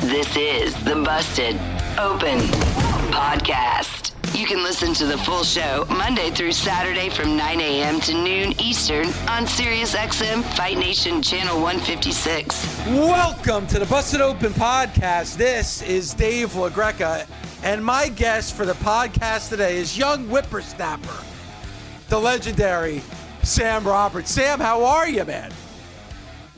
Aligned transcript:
This 0.00 0.36
is 0.36 0.74
the 0.84 0.96
Busted 0.96 1.54
Open 1.98 2.38
Podcast. 3.12 4.10
You 4.36 4.46
can 4.46 4.62
listen 4.64 4.94
to 4.94 5.06
the 5.06 5.16
full 5.18 5.44
show 5.44 5.84
Monday 5.90 6.30
through 6.30 6.52
Saturday 6.52 7.08
from 7.08 7.36
9 7.36 7.60
a.m. 7.60 8.00
to 8.00 8.14
noon 8.14 8.52
Eastern 8.60 9.06
on 9.28 9.44
SiriusXM 9.46 10.42
Fight 10.56 10.78
Nation 10.78 11.22
Channel 11.22 11.60
156. 11.60 12.86
Welcome 12.88 13.66
to 13.68 13.78
the 13.78 13.86
Busted 13.86 14.20
Open 14.20 14.52
Podcast. 14.54 15.36
This 15.36 15.82
is 15.82 16.14
Dave 16.14 16.50
LaGreca, 16.50 17.26
and 17.62 17.84
my 17.84 18.08
guest 18.08 18.56
for 18.56 18.66
the 18.66 18.74
podcast 18.74 19.50
today 19.50 19.76
is 19.76 19.96
young 19.96 20.26
whippersnapper, 20.26 21.22
the 22.08 22.18
legendary 22.18 23.02
Sam 23.44 23.84
Roberts. 23.86 24.32
Sam, 24.32 24.58
how 24.58 24.84
are 24.84 25.08
you, 25.08 25.24
man? 25.24 25.52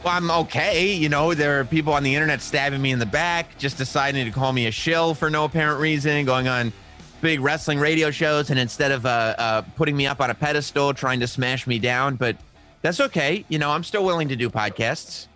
Well, 0.04 0.12
I'm 0.12 0.30
okay. 0.30 0.92
You 0.92 1.08
know, 1.08 1.32
there 1.32 1.60
are 1.60 1.64
people 1.64 1.94
on 1.94 2.02
the 2.02 2.14
internet 2.14 2.42
stabbing 2.42 2.82
me 2.82 2.90
in 2.92 2.98
the 2.98 3.06
back, 3.06 3.56
just 3.56 3.78
deciding 3.78 4.26
to 4.26 4.30
call 4.30 4.52
me 4.52 4.66
a 4.66 4.70
shill 4.70 5.14
for 5.14 5.30
no 5.30 5.44
apparent 5.44 5.80
reason, 5.80 6.26
going 6.26 6.46
on 6.46 6.74
big 7.22 7.40
wrestling 7.40 7.78
radio 7.78 8.10
shows, 8.10 8.50
and 8.50 8.58
instead 8.58 8.92
of 8.92 9.06
uh, 9.06 9.34
uh, 9.38 9.62
putting 9.76 9.96
me 9.96 10.06
up 10.06 10.20
on 10.20 10.28
a 10.28 10.34
pedestal, 10.34 10.92
trying 10.92 11.20
to 11.20 11.26
smash 11.26 11.66
me 11.66 11.78
down. 11.78 12.16
But 12.16 12.36
that's 12.82 13.00
okay. 13.00 13.46
You 13.48 13.58
know, 13.58 13.70
I'm 13.70 13.82
still 13.82 14.04
willing 14.04 14.28
to 14.28 14.36
do 14.36 14.50
podcasts. 14.50 15.26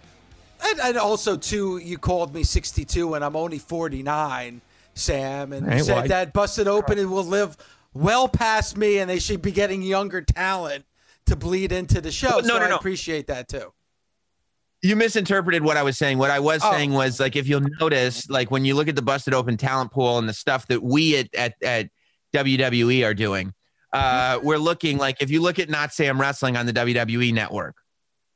And, 0.62 0.80
and 0.80 0.98
also, 0.98 1.38
too, 1.38 1.78
you 1.78 1.96
called 1.96 2.34
me 2.34 2.42
62 2.42 3.14
and 3.14 3.24
I'm 3.24 3.36
only 3.36 3.58
49, 3.58 4.60
Sam, 4.92 5.52
and 5.54 5.66
Right, 5.66 5.82
said 5.82 5.94
well, 5.94 6.04
I- 6.04 6.08
that 6.08 6.32
Busted 6.34 6.68
Open 6.68 6.98
and 6.98 7.10
will 7.10 7.24
live 7.24 7.56
well 7.94 8.28
past 8.28 8.76
me 8.76 8.98
and 8.98 9.08
they 9.08 9.18
should 9.18 9.40
be 9.40 9.52
getting 9.52 9.80
younger 9.80 10.20
talent 10.20 10.84
to 11.24 11.36
bleed 11.36 11.72
into 11.72 12.02
the 12.02 12.12
show. 12.12 12.28
Well, 12.28 12.42
no, 12.42 12.48
so 12.48 12.58
no, 12.58 12.64
I 12.66 12.68
no. 12.68 12.76
appreciate 12.76 13.28
that, 13.28 13.48
too. 13.48 13.72
You 14.82 14.94
misinterpreted 14.94 15.62
what 15.64 15.76
I 15.76 15.82
was 15.82 15.98
saying. 15.98 16.18
What 16.18 16.30
I 16.30 16.38
was 16.38 16.60
Oh. 16.64 16.70
saying 16.70 16.92
was 16.92 17.18
like 17.18 17.34
if 17.36 17.48
you'll 17.48 17.66
notice, 17.80 18.28
like 18.30 18.50
when 18.50 18.64
you 18.64 18.74
look 18.74 18.88
at 18.88 18.94
the 18.96 19.02
busted 19.02 19.34
open 19.34 19.56
talent 19.56 19.90
pool 19.90 20.18
and 20.18 20.28
the 20.28 20.32
stuff 20.32 20.66
that 20.68 20.82
we 20.82 21.16
at 21.16 21.34
at, 21.34 21.54
at 21.62 21.88
WWE 22.32 23.04
are 23.04 23.14
doing, 23.14 23.52
uh, 23.92 24.38
we're 24.42 24.58
looking 24.58 24.98
like 24.98 25.20
if 25.20 25.30
you 25.30 25.40
look 25.42 25.58
at 25.58 25.68
Not 25.68 25.92
Sam 25.92 26.20
Wrestling 26.20 26.56
on 26.56 26.66
the 26.66 26.72
WWE 26.72 27.32
network, 27.34 27.74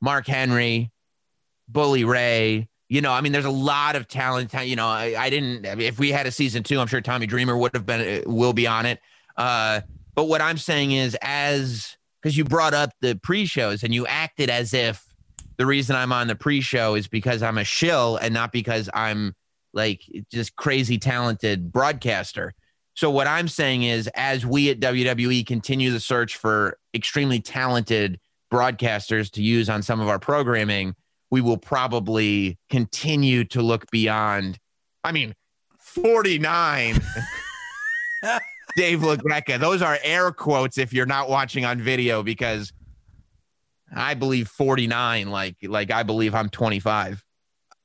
Mark 0.01 0.27
Henry, 0.27 0.91
Bully 1.69 2.05
Ray, 2.05 2.69
you 2.89 3.01
know, 3.01 3.13
I 3.13 3.20
mean, 3.20 3.33
there's 3.33 3.45
a 3.45 3.51
lot 3.51 3.95
of 3.97 4.09
talent. 4.09 4.53
You 4.53 4.77
know, 4.77 4.87
I, 4.89 5.15
I 5.17 5.31
didn't. 5.31 5.67
I 5.67 5.75
mean, 5.77 5.87
if 5.87 5.98
we 5.98 6.11
had 6.11 6.27
a 6.27 6.33
season 6.33 6.63
two, 6.63 6.81
I'm 6.81 6.87
sure 6.89 7.01
Tommy 7.01 7.27
Dreamer 7.27 7.57
would 7.57 7.70
have 7.75 7.87
been, 7.87 8.01
uh, 8.01 8.31
will 8.31 8.53
be 8.53 8.67
on 8.67 8.85
it. 8.85 8.98
Uh, 9.37 9.81
but 10.15 10.25
what 10.25 10.41
I'm 10.43 10.59
saying 10.59 10.93
is, 10.93 11.17
as 11.23 11.97
because 12.20 12.37
you 12.37 12.45
brought 12.45 12.75
up 12.75 12.91
the 13.01 13.19
pre-shows 13.23 13.83
and 13.83 13.95
you 13.95 14.07
acted 14.07 14.51
as 14.51 14.75
if 14.75 15.03
the 15.62 15.66
reason 15.66 15.94
I'm 15.94 16.10
on 16.10 16.27
the 16.27 16.34
pre-show 16.34 16.96
is 16.96 17.06
because 17.06 17.41
I'm 17.41 17.56
a 17.56 17.62
shill 17.62 18.16
and 18.16 18.34
not 18.34 18.50
because 18.50 18.91
I'm 18.92 19.32
like 19.72 20.02
just 20.32 20.56
crazy 20.56 20.98
talented 20.98 21.70
broadcaster. 21.70 22.52
So 22.94 23.12
what 23.12 23.28
I'm 23.28 23.46
saying 23.46 23.84
is, 23.84 24.10
as 24.16 24.44
we 24.44 24.70
at 24.70 24.80
WWE 24.80 25.46
continue 25.46 25.92
the 25.92 26.00
search 26.00 26.34
for 26.34 26.78
extremely 26.92 27.38
talented 27.38 28.18
broadcasters 28.52 29.30
to 29.34 29.42
use 29.45 29.70
on 29.70 29.83
some 29.83 30.01
of 30.01 30.08
our 30.08 30.18
programming, 30.18 30.96
we 31.30 31.40
will 31.40 31.58
probably 31.58 32.58
continue 32.68 33.45
to 33.45 33.62
look 33.62 33.89
beyond. 33.92 34.58
I 35.05 35.12
mean, 35.12 35.33
49. 35.78 36.96
Dave 38.77 38.98
LaGreca. 38.98 39.61
Those 39.61 39.80
are 39.80 39.96
air 40.02 40.33
quotes 40.33 40.77
if 40.77 40.92
you're 40.92 41.06
not 41.06 41.28
watching 41.30 41.64
on 41.64 41.80
video 41.80 42.24
because 42.24 42.72
I 43.95 44.14
believe 44.14 44.48
49 44.48 45.30
like 45.30 45.57
like 45.63 45.91
I 45.91 46.03
believe 46.03 46.35
I'm 46.35 46.48
25. 46.48 47.25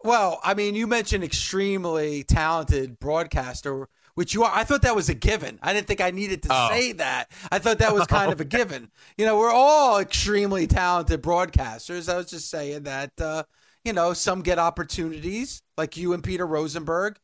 Well, 0.03 0.39
I 0.43 0.53
mean, 0.53 0.75
you 0.75 0.87
mentioned 0.87 1.23
extremely 1.23 2.23
talented 2.23 2.99
broadcaster, 2.99 3.89
which 4.15 4.33
you 4.33 4.43
are. 4.43 4.51
I 4.53 4.63
thought 4.63 4.83
that 4.83 4.95
was 4.95 5.09
a 5.09 5.15
given. 5.15 5.59
I 5.61 5.73
didn't 5.73 5.87
think 5.87 6.01
I 6.01 6.11
needed 6.11 6.43
to 6.43 6.49
Oh. 6.51 6.69
say 6.71 6.91
that. 6.93 7.31
I 7.51 7.59
thought 7.59 7.79
that 7.79 7.93
was 7.93 8.05
kind 8.07 8.31
of 8.31 8.39
a 8.39 8.45
given. 8.45 8.91
You 9.17 9.25
know, 9.25 9.37
we're 9.37 9.51
all 9.51 9.99
extremely 9.99 10.67
talented 10.67 11.21
broadcasters. 11.23 12.11
I 12.11 12.17
was 12.17 12.27
just 12.27 12.49
saying 12.49 12.83
that, 12.83 13.11
uh, 13.19 13.43
you 13.83 13.91
know, 13.91 14.13
some 14.13 14.43
get 14.43 14.59
opportunities 14.59 15.61
like 15.77 15.97
you 15.97 16.13
and 16.13 16.23
Peter 16.23 16.45
Rosenberg. 16.45 17.17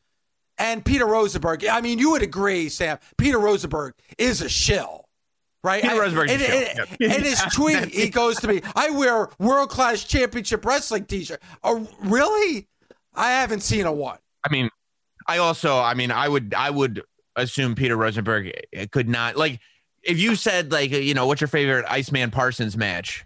And 0.57 0.83
Peter 0.85 1.05
Rosenberg, 1.07 1.65
I 1.65 1.81
mean, 1.81 1.97
you 1.99 2.11
would 2.11 2.21
agree, 2.21 2.69
Sam, 2.69 2.99
Peter 3.17 3.39
Rosenberg 3.39 3.93
is 4.19 4.41
a 4.41 4.49
shill. 4.49 5.05
Right, 5.63 5.81
Peter 5.81 5.95
I- 5.95 5.99
Rosenberg's 5.99 6.31
a 6.31 6.33
and- 6.35 6.43
shill. 6.77 6.85
and- 7.01 7.13
In 7.13 7.23
his 7.23 7.41
tweet, 7.53 7.85
he 7.85 8.09
goes 8.09 8.37
to 8.41 8.47
me, 8.47 8.61
"I 8.75 8.89
wear 8.89 9.29
world 9.39 9.69
class 9.69 10.03
championship 10.03 10.65
wrestling 10.65 11.05
T-shirt." 11.05 11.41
Oh, 11.63 11.87
really? 12.01 12.67
I 13.15 13.29
haven't 13.31 13.61
seen 13.61 13.85
a 13.85 13.91
one. 13.91 14.17
I 14.45 14.51
mean, 14.51 14.69
I 15.27 15.37
also 15.37 15.79
I 15.79 15.93
mean 15.93 16.11
I 16.11 16.27
would 16.27 16.53
I 16.53 16.69
would 16.69 17.01
assume 17.35 17.75
Peter 17.75 17.95
Rosenberg 17.95 18.51
could 18.91 19.07
not 19.07 19.37
like 19.37 19.59
if 20.03 20.19
you 20.19 20.35
said 20.35 20.71
like 20.71 20.91
you 20.91 21.13
know 21.13 21.27
what's 21.27 21.39
your 21.39 21.47
favorite 21.47 21.85
Iceman 21.87 22.29
Parsons 22.31 22.75
match? 22.75 23.23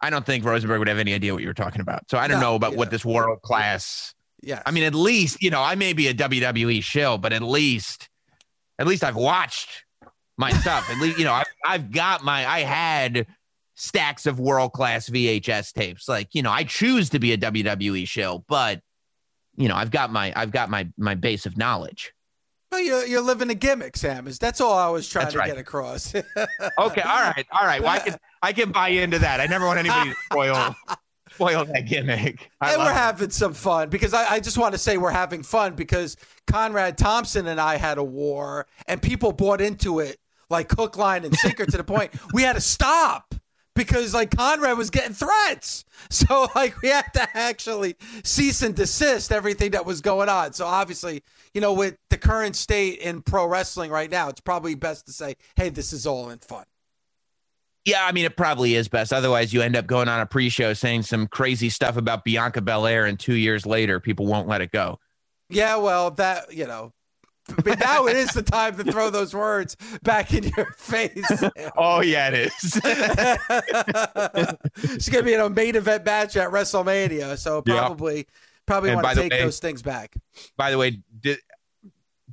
I 0.00 0.10
don't 0.10 0.26
think 0.26 0.44
Rosenberg 0.44 0.78
would 0.80 0.88
have 0.88 0.98
any 0.98 1.14
idea 1.14 1.32
what 1.32 1.42
you 1.42 1.48
were 1.48 1.54
talking 1.54 1.80
about. 1.80 2.02
So 2.10 2.18
I 2.18 2.26
don't 2.28 2.40
No, 2.40 2.50
know 2.50 2.54
about 2.56 2.72
yeah. 2.72 2.78
what 2.78 2.90
this 2.90 3.04
world 3.04 3.40
class 3.42 4.12
Yeah, 4.42 4.60
I 4.66 4.70
mean, 4.72 4.82
at 4.84 4.94
least 4.94 5.40
you 5.42 5.50
know 5.50 5.62
I 5.62 5.76
may 5.76 5.92
be 5.92 6.08
a 6.08 6.14
WWE 6.14 6.82
shill, 6.82 7.16
but 7.16 7.32
at 7.32 7.42
least, 7.42 8.08
at 8.80 8.86
least 8.88 9.04
I've 9.04 9.16
watched 9.16 9.84
my 10.36 10.50
stuff. 10.52 10.88
At 10.90 10.98
least 11.00 11.18
you 11.18 11.24
know 11.24 11.32
I've, 11.32 11.46
I've 11.64 11.90
got 11.92 12.24
my 12.24 12.46
I 12.46 12.60
had 12.60 13.26
stacks 13.74 14.26
of 14.26 14.40
world 14.40 14.72
class 14.72 15.08
VHS 15.08 15.72
tapes. 15.72 16.08
Like 16.08 16.34
you 16.34 16.42
know 16.42 16.50
I 16.50 16.64
choose 16.64 17.10
to 17.10 17.18
be 17.18 17.32
a 17.32 17.38
WWE 17.38 18.06
show, 18.06 18.44
but 18.48 18.80
you 19.56 19.68
know 19.68 19.74
I've 19.76 19.90
got 19.90 20.12
my 20.12 20.32
I've 20.36 20.50
got 20.50 20.70
my 20.70 20.88
my 20.96 21.14
base 21.14 21.46
of 21.46 21.56
knowledge. 21.56 22.12
well, 22.72 22.80
you're, 22.80 23.06
you're 23.06 23.22
living 23.22 23.48
a 23.50 23.54
gimmick, 23.54 23.96
Sam. 23.96 24.26
Is 24.26 24.38
that's 24.38 24.60
all 24.60 24.74
I 24.74 24.88
was 24.88 25.08
trying 25.08 25.26
That's 25.26 25.34
to 25.34 25.38
right. 25.40 25.48
get 25.48 25.58
across. 25.58 26.14
Okay, 26.78 27.00
all 27.02 27.20
right, 27.22 27.46
all 27.52 27.66
right. 27.66 27.80
Well, 27.82 27.90
I 27.90 27.98
can 28.00 28.16
I 28.42 28.52
can 28.52 28.72
buy 28.72 28.88
into 28.88 29.18
that. 29.20 29.40
I 29.40 29.46
never 29.46 29.66
want 29.66 29.78
anybody 29.78 30.10
to 30.10 30.16
spoil 30.30 30.74
spoil 31.32 31.64
that 31.66 31.86
gimmick. 31.86 32.50
I 32.60 32.72
and 32.74 32.82
we're 32.82 32.90
it. 32.90 32.94
having 32.94 33.30
some 33.30 33.52
fun 33.54 33.88
because 33.88 34.14
I, 34.14 34.34
I 34.34 34.40
just 34.40 34.58
want 34.58 34.72
to 34.72 34.78
say 34.78 34.96
we're 34.98 35.10
having 35.10 35.42
fun 35.42 35.74
because 35.74 36.16
Conrad 36.46 36.96
Thompson 36.98 37.46
and 37.46 37.60
I 37.60 37.76
had 37.76 37.98
a 37.98 38.04
war 38.04 38.66
and 38.86 39.00
people 39.02 39.32
bought 39.32 39.60
into 39.60 40.00
it 40.00 40.18
like 40.50 40.70
hook, 40.72 40.96
line, 40.96 41.24
and 41.24 41.34
sinker 41.36 41.66
to 41.66 41.76
the 41.76 41.84
point 41.84 42.12
we 42.32 42.42
had 42.42 42.54
to 42.54 42.60
stop 42.60 43.34
because 43.76 44.14
like 44.14 44.34
Conrad 44.34 44.76
was 44.76 44.90
getting 44.90 45.14
threats. 45.14 45.84
So 46.08 46.46
like 46.54 46.80
we 46.82 46.90
had 46.90 47.12
to 47.14 47.28
actually 47.36 47.96
cease 48.22 48.62
and 48.62 48.76
desist 48.76 49.32
everything 49.32 49.72
that 49.72 49.84
was 49.84 50.00
going 50.00 50.28
on. 50.28 50.52
So 50.52 50.66
obviously, 50.66 51.22
you 51.52 51.60
know, 51.60 51.72
with 51.72 51.96
the 52.10 52.18
current 52.18 52.54
state 52.54 53.00
in 53.00 53.22
pro 53.22 53.46
wrestling 53.46 53.90
right 53.90 54.10
now, 54.10 54.28
it's 54.28 54.40
probably 54.40 54.76
best 54.76 55.06
to 55.06 55.12
say, 55.12 55.34
hey, 55.56 55.70
this 55.70 55.92
is 55.92 56.06
all 56.06 56.30
in 56.30 56.38
fun. 56.38 56.64
Yeah, 57.86 58.04
I 58.04 58.12
mean, 58.12 58.24
it 58.24 58.36
probably 58.36 58.74
is 58.74 58.88
best. 58.88 59.12
Otherwise, 59.12 59.52
you 59.52 59.62
end 59.62 59.74
up 59.74 59.86
going 59.86 60.08
on 60.08 60.20
a 60.20 60.26
pre-show 60.26 60.74
saying 60.74 61.02
some 61.02 61.28
crazy 61.28 61.70
stuff 61.70 61.96
about 61.96 62.24
Bianca 62.24 62.60
Belair, 62.60 63.06
and 63.06 63.18
two 63.18 63.34
years 63.34 63.64
later, 63.64 64.00
people 64.00 64.26
won't 64.26 64.48
let 64.48 64.60
it 64.60 64.72
go. 64.72 64.98
Yeah, 65.48 65.76
well, 65.76 66.10
that 66.12 66.52
you 66.52 66.66
know, 66.66 66.92
but 67.64 67.78
now 67.78 68.06
it 68.06 68.16
is 68.16 68.30
the 68.30 68.42
time 68.42 68.76
to 68.76 68.84
throw 68.84 69.10
those 69.10 69.34
words 69.34 69.76
back 70.02 70.32
in 70.34 70.44
your 70.56 70.66
face. 70.76 71.24
Oh 71.76 72.00
yeah, 72.02 72.30
it 72.32 72.52
is. 72.52 72.80
it's 74.76 75.08
gonna 75.08 75.22
be 75.24 75.34
in 75.34 75.40
a 75.40 75.48
main 75.50 75.76
event 75.76 76.04
match 76.04 76.36
at 76.36 76.50
WrestleMania, 76.50 77.38
so 77.38 77.62
Yeah. 77.66 77.78
probably 77.78 78.26
probably 78.66 78.94
want 78.94 79.06
to 79.08 79.14
take 79.14 79.32
way- 79.32 79.42
those 79.42 79.58
things 79.58 79.82
back. 79.82 80.14
By 80.56 80.70
the 80.70 80.78
way, 80.78 81.00
de- 81.20 81.38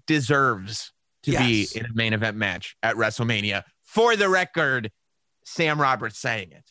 deserves 0.07 0.92
to 1.24 1.31
Yes. 1.31 1.74
be 1.74 1.80
in 1.80 1.86
a 1.86 1.94
main 1.94 2.13
event 2.13 2.38
match 2.38 2.75
at 2.83 2.95
WrestleMania. 2.95 3.63
For 3.83 4.16
the 4.16 4.30
record, 4.30 4.92
Sam 5.45 5.80
Roberts 5.80 6.18
saying 6.19 6.51
it. 6.51 6.63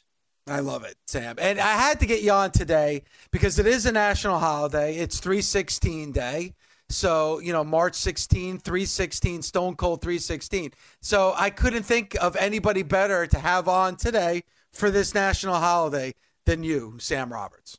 I 0.49 0.59
love 0.59 0.83
it, 0.85 0.97
Sam. 1.07 1.37
And 1.39 1.61
I 1.61 1.75
had 1.75 2.01
to 2.01 2.07
get 2.07 2.23
you 2.23 2.33
on 2.33 2.51
today 2.51 3.05
because 3.31 3.61
it 3.61 3.67
is 3.67 3.87
a 3.87 3.93
national 3.93 4.41
holiday. 4.41 4.97
It's 4.97 5.21
316 5.21 6.11
day. 6.11 6.55
So, 6.93 7.41
you 7.41 7.53
know, 7.53 7.65
March 7.65 7.95
16, 7.95 8.59
316, 8.59 9.43
Stone 9.43 9.77
Cold 9.77 10.03
316. 10.03 10.73
So 11.01 11.35
I 11.37 11.51
couldn't 11.51 11.85
think 11.85 12.17
of 12.21 12.37
anybody 12.37 12.83
better 12.83 13.27
to 13.27 13.39
have 13.39 13.69
on 13.69 13.97
today 13.97 14.45
for 14.73 14.91
this 14.91 15.15
national 15.15 15.57
holiday 15.57 16.15
than 16.47 16.63
you, 16.63 16.97
Sam 16.99 17.33
Roberts. 17.33 17.79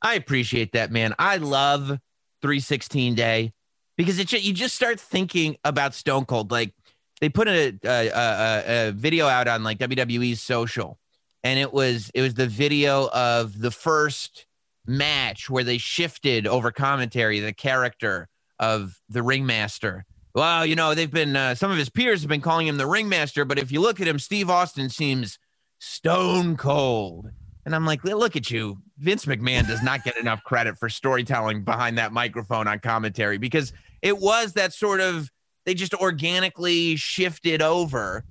I 0.00 0.14
appreciate 0.14 0.72
that, 0.72 0.92
man. 0.92 1.14
I 1.18 1.38
love 1.38 1.98
316 2.42 3.14
day 3.14 3.52
because 3.96 4.18
it 4.18 4.32
you 4.32 4.52
just 4.52 4.74
start 4.74 5.00
thinking 5.00 5.56
about 5.64 5.94
Stone 5.94 6.26
Cold. 6.26 6.50
Like 6.50 6.74
they 7.20 7.28
put 7.28 7.48
a, 7.48 7.78
a, 7.84 8.08
a, 8.08 8.88
a 8.88 8.92
video 8.92 9.26
out 9.26 9.48
on 9.48 9.64
like 9.64 9.78
WWE's 9.78 10.42
social, 10.42 10.98
and 11.42 11.58
it 11.58 11.72
was 11.72 12.10
it 12.14 12.20
was 12.20 12.34
the 12.34 12.46
video 12.46 13.08
of 13.08 13.58
the 13.58 13.70
first 13.70 14.46
match 14.86 15.48
where 15.48 15.64
they 15.64 15.78
shifted 15.78 16.46
over 16.46 16.70
commentary 16.70 17.40
the 17.40 17.54
character 17.54 18.28
of 18.58 19.00
the 19.08 19.22
ringmaster. 19.22 20.04
Well, 20.34 20.66
you 20.66 20.74
know, 20.74 20.94
they've 20.94 21.10
been 21.10 21.36
uh, 21.36 21.54
some 21.54 21.70
of 21.70 21.78
his 21.78 21.90
peers 21.90 22.22
have 22.22 22.28
been 22.28 22.40
calling 22.40 22.66
him 22.66 22.76
the 22.76 22.86
ringmaster, 22.86 23.44
but 23.44 23.58
if 23.58 23.70
you 23.70 23.80
look 23.80 24.00
at 24.00 24.08
him, 24.08 24.18
Steve 24.18 24.50
Austin 24.50 24.88
seems 24.88 25.38
stone 25.78 26.56
cold. 26.56 27.30
And 27.64 27.74
I'm 27.74 27.86
like, 27.86 28.04
look 28.04 28.36
at 28.36 28.50
you. 28.50 28.78
Vince 28.98 29.24
McMahon 29.24 29.66
does 29.66 29.82
not 29.82 30.04
get 30.04 30.18
enough 30.18 30.42
credit 30.44 30.76
for 30.76 30.88
storytelling 30.88 31.64
behind 31.64 31.96
that 31.98 32.12
microphone 32.12 32.68
on 32.68 32.78
commentary 32.80 33.38
because 33.38 33.72
it 34.02 34.18
was 34.18 34.52
that 34.54 34.72
sort 34.72 35.00
of 35.00 35.30
they 35.64 35.72
just 35.72 35.94
organically 35.94 36.96
shifted 36.96 37.62
over 37.62 38.24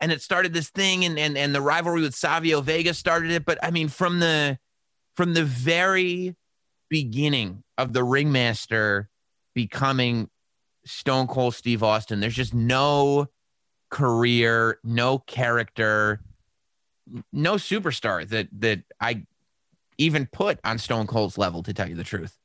and 0.00 0.10
it 0.10 0.22
started 0.22 0.54
this 0.54 0.70
thing 0.70 1.04
and 1.04 1.18
and, 1.18 1.36
and 1.36 1.54
the 1.54 1.60
rivalry 1.60 2.00
with 2.00 2.14
Savio 2.14 2.60
Vega 2.60 2.94
started 2.94 3.30
it. 3.30 3.44
But 3.44 3.58
I 3.62 3.70
mean, 3.70 3.88
from 3.88 4.20
the 4.20 4.58
from 5.16 5.34
the 5.34 5.44
very 5.44 6.36
beginning 6.88 7.64
of 7.76 7.92
the 7.92 8.04
ringmaster 8.04 9.10
becoming 9.58 10.30
Stone 10.84 11.26
Cold 11.26 11.52
Steve 11.52 11.82
Austin, 11.82 12.20
there's 12.20 12.36
just 12.36 12.54
no 12.54 13.26
career, 13.90 14.78
no 14.84 15.18
character, 15.18 16.20
no 17.32 17.54
superstar 17.54 18.28
that 18.28 18.46
that 18.60 18.82
I 19.00 19.26
even 19.98 20.26
put 20.26 20.60
on 20.62 20.78
Stone 20.78 21.08
Cold's 21.08 21.36
level 21.36 21.64
to 21.64 21.74
tell 21.74 21.88
you 21.88 21.96
the 21.96 22.04
truth. 22.04 22.38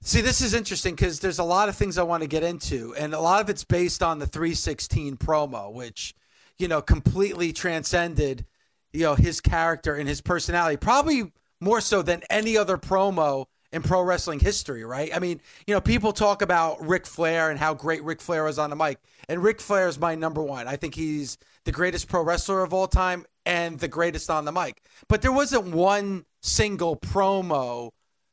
See, 0.00 0.22
this 0.22 0.40
is 0.40 0.54
interesting 0.54 0.94
because 0.94 1.20
there's 1.20 1.38
a 1.38 1.44
lot 1.44 1.68
of 1.68 1.76
things 1.76 1.98
I 1.98 2.02
want 2.02 2.22
to 2.22 2.28
get 2.28 2.42
into, 2.42 2.94
and 2.94 3.12
a 3.12 3.20
lot 3.20 3.42
of 3.42 3.50
it's 3.50 3.64
based 3.64 4.02
on 4.02 4.18
the 4.18 4.26
316 4.26 5.18
promo, 5.18 5.70
which, 5.70 6.14
you 6.58 6.66
know, 6.66 6.80
completely 6.80 7.52
transcended, 7.52 8.46
you 8.94 9.02
know, 9.02 9.16
his 9.16 9.42
character 9.42 9.94
and 9.96 10.08
his 10.08 10.22
personality, 10.22 10.78
probably 10.78 11.30
more 11.60 11.82
so 11.82 12.00
than 12.00 12.22
any 12.30 12.56
other 12.56 12.78
promo 12.78 13.44
in 13.72 13.82
pro 13.82 14.02
wrestling 14.02 14.40
history, 14.40 14.84
right? 14.84 15.14
I 15.14 15.18
mean, 15.18 15.40
you 15.66 15.74
know, 15.74 15.80
people 15.80 16.12
talk 16.12 16.42
about 16.42 16.86
Ric 16.86 17.06
Flair 17.06 17.50
and 17.50 17.58
how 17.58 17.74
great 17.74 18.02
Ric 18.02 18.20
Flair 18.20 18.44
was 18.44 18.58
on 18.58 18.70
the 18.70 18.76
mic, 18.76 18.98
and 19.28 19.42
Ric 19.42 19.60
Flair 19.60 19.88
is 19.88 19.98
my 19.98 20.14
number 20.14 20.42
one. 20.42 20.66
I 20.66 20.76
think 20.76 20.94
he's 20.94 21.38
the 21.64 21.72
greatest 21.72 22.08
pro 22.08 22.22
wrestler 22.22 22.62
of 22.62 22.72
all 22.72 22.88
time 22.88 23.24
and 23.46 23.78
the 23.78 23.88
greatest 23.88 24.30
on 24.30 24.44
the 24.44 24.52
mic. 24.52 24.82
But 25.08 25.22
there 25.22 25.32
wasn't 25.32 25.74
one 25.74 26.24
single 26.42 26.96
promo 26.96 27.90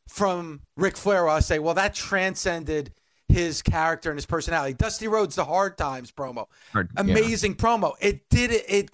from 0.07 0.61
Ric 0.75 0.97
Flair, 0.97 1.25
where 1.25 1.33
I 1.33 1.39
say, 1.39 1.59
well, 1.59 1.73
that 1.75 1.93
transcended 1.93 2.93
his 3.27 3.61
character 3.61 4.09
and 4.09 4.17
his 4.17 4.25
personality. 4.25 4.73
Dusty 4.73 5.07
Rhodes, 5.07 5.35
the 5.35 5.45
Hard 5.45 5.77
Times 5.77 6.11
promo, 6.11 6.47
Hard, 6.71 6.89
amazing 6.97 7.51
yeah. 7.51 7.65
promo. 7.65 7.93
It 7.99 8.29
did 8.29 8.51
it. 8.51 8.65
It 8.69 8.89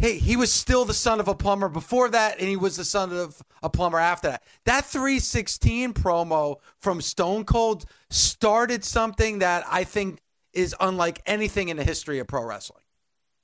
hey, 0.00 0.18
he 0.18 0.36
was 0.36 0.50
still 0.50 0.84
the 0.86 0.94
son 0.94 1.20
of 1.20 1.28
a 1.28 1.34
plumber 1.34 1.68
before 1.68 2.08
that, 2.08 2.40
and 2.40 2.48
he 2.48 2.56
was 2.56 2.76
the 2.76 2.84
son 2.84 3.12
of 3.12 3.42
a 3.62 3.68
plumber 3.68 3.98
after 3.98 4.28
that. 4.30 4.42
That 4.64 4.86
316 4.86 5.92
promo 5.92 6.56
from 6.78 7.02
Stone 7.02 7.44
Cold 7.44 7.84
started 8.08 8.82
something 8.82 9.40
that 9.40 9.64
I 9.70 9.84
think 9.84 10.20
is 10.54 10.74
unlike 10.80 11.20
anything 11.26 11.68
in 11.68 11.76
the 11.76 11.84
history 11.84 12.18
of 12.18 12.26
pro 12.26 12.44
wrestling. 12.44 12.82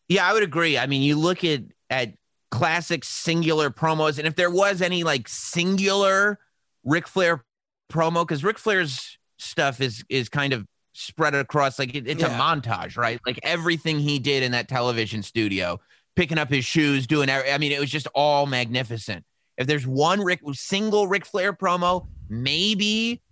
Yeah, 0.08 0.28
I 0.28 0.32
would 0.32 0.42
agree. 0.42 0.78
I 0.78 0.86
mean, 0.86 1.02
you 1.02 1.16
look 1.16 1.44
at 1.44 1.62
at 1.90 2.14
classic 2.50 3.04
singular 3.04 3.70
promos, 3.70 4.18
and 4.18 4.26
if 4.26 4.34
there 4.34 4.50
was 4.50 4.80
any 4.80 5.04
like 5.04 5.28
singular 5.28 6.38
Ric 6.84 7.06
Flair 7.06 7.44
promo 7.92 8.22
because 8.22 8.42
Ric 8.42 8.58
Flair's 8.58 9.18
stuff 9.38 9.80
is 9.80 10.04
is 10.08 10.28
kind 10.30 10.52
of 10.52 10.66
spread 10.94 11.34
across 11.34 11.78
like 11.78 11.94
it, 11.94 12.08
it's 12.08 12.22
yeah. 12.22 12.34
a 12.34 12.40
montage, 12.40 12.96
right? 12.96 13.20
Like 13.26 13.38
everything 13.42 13.98
he 13.98 14.18
did 14.18 14.42
in 14.42 14.52
that 14.52 14.68
television 14.68 15.22
studio, 15.22 15.80
picking 16.16 16.38
up 16.38 16.50
his 16.50 16.64
shoes, 16.64 17.06
doing. 17.06 17.30
I 17.30 17.58
mean, 17.58 17.72
it 17.72 17.78
was 17.78 17.90
just 17.90 18.08
all 18.14 18.46
magnificent. 18.46 19.24
If 19.56 19.66
there's 19.66 19.86
one 19.86 20.20
Ric 20.20 20.40
single 20.52 21.06
Ric 21.06 21.24
Flair 21.24 21.52
promo, 21.52 22.06
maybe 22.28 23.22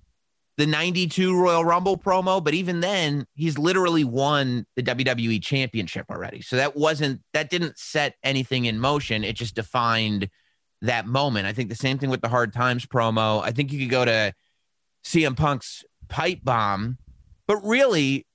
the 0.57 0.67
92 0.67 1.37
Royal 1.37 1.65
Rumble 1.65 1.97
promo, 1.97 2.43
but 2.43 2.55
even 2.55 2.81
then, 2.81 3.27
he's 3.35 3.59
literally 3.59 4.05
won 4.05 4.67
the 4.77 4.83
WWE 4.83 5.43
championship 5.43 6.07
already. 6.11 6.41
So 6.43 6.57
that 6.57 6.77
wasn't 6.77 7.21
that 7.33 7.51
didn't 7.51 7.79
set 7.79 8.15
anything 8.23 8.67
in 8.67 8.79
motion. 8.79 9.25
It 9.25 9.35
just 9.35 9.57
defined 9.57 10.29
that 10.83 11.07
moment. 11.07 11.47
I 11.47 11.53
think 11.53 11.71
the 11.71 11.75
same 11.75 11.99
thing 11.99 12.11
with 12.11 12.21
the 12.21 12.29
Hard 12.29 12.53
Times 12.53 12.87
promo. 12.87 13.43
I 13.43 13.51
think 13.51 13.73
you 13.73 13.81
could 13.81 13.91
go 13.91 14.05
to 14.05 14.33
CM 15.05 15.37
Punk's 15.37 15.85
pipe 16.09 16.41
bomb, 16.45 16.99
but 17.47 17.57
really, 17.65 18.27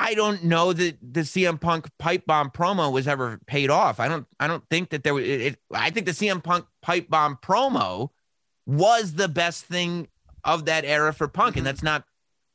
I 0.00 0.14
don't 0.14 0.44
know 0.44 0.72
that 0.72 0.96
the 1.02 1.20
CM 1.20 1.60
Punk 1.60 1.88
pipe 1.98 2.24
bomb 2.24 2.50
promo 2.50 2.92
was 2.92 3.08
ever 3.08 3.40
paid 3.46 3.68
off. 3.68 3.98
I 3.98 4.06
don't. 4.06 4.26
I 4.38 4.46
don't 4.46 4.62
think 4.70 4.90
that 4.90 5.02
there 5.02 5.12
was. 5.12 5.26
It, 5.26 5.58
I 5.72 5.90
think 5.90 6.06
the 6.06 6.12
CM 6.12 6.42
Punk 6.42 6.66
pipe 6.82 7.08
bomb 7.10 7.36
promo 7.42 8.10
was 8.64 9.14
the 9.14 9.28
best 9.28 9.64
thing 9.64 10.06
of 10.44 10.66
that 10.66 10.84
era 10.84 11.12
for 11.12 11.26
Punk, 11.26 11.50
mm-hmm. 11.50 11.58
and 11.58 11.66
that's 11.66 11.82
not 11.82 12.04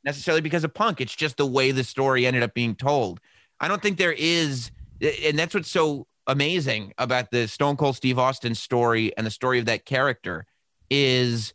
necessarily 0.04 0.40
because 0.40 0.64
of 0.64 0.72
Punk. 0.72 1.02
It's 1.02 1.14
just 1.14 1.36
the 1.36 1.46
way 1.46 1.70
the 1.70 1.84
story 1.84 2.26
ended 2.26 2.42
up 2.42 2.54
being 2.54 2.74
told. 2.74 3.20
I 3.60 3.68
don't 3.68 3.82
think 3.82 3.98
there 3.98 4.14
is, 4.16 4.70
and 5.00 5.38
that's 5.38 5.54
what's 5.54 5.70
so 5.70 6.06
amazing 6.26 6.94
about 6.96 7.30
the 7.30 7.46
Stone 7.46 7.76
Cold 7.76 7.96
Steve 7.96 8.18
Austin 8.18 8.54
story 8.54 9.14
and 9.18 9.26
the 9.26 9.30
story 9.30 9.58
of 9.58 9.66
that 9.66 9.84
character 9.84 10.46
is 10.88 11.52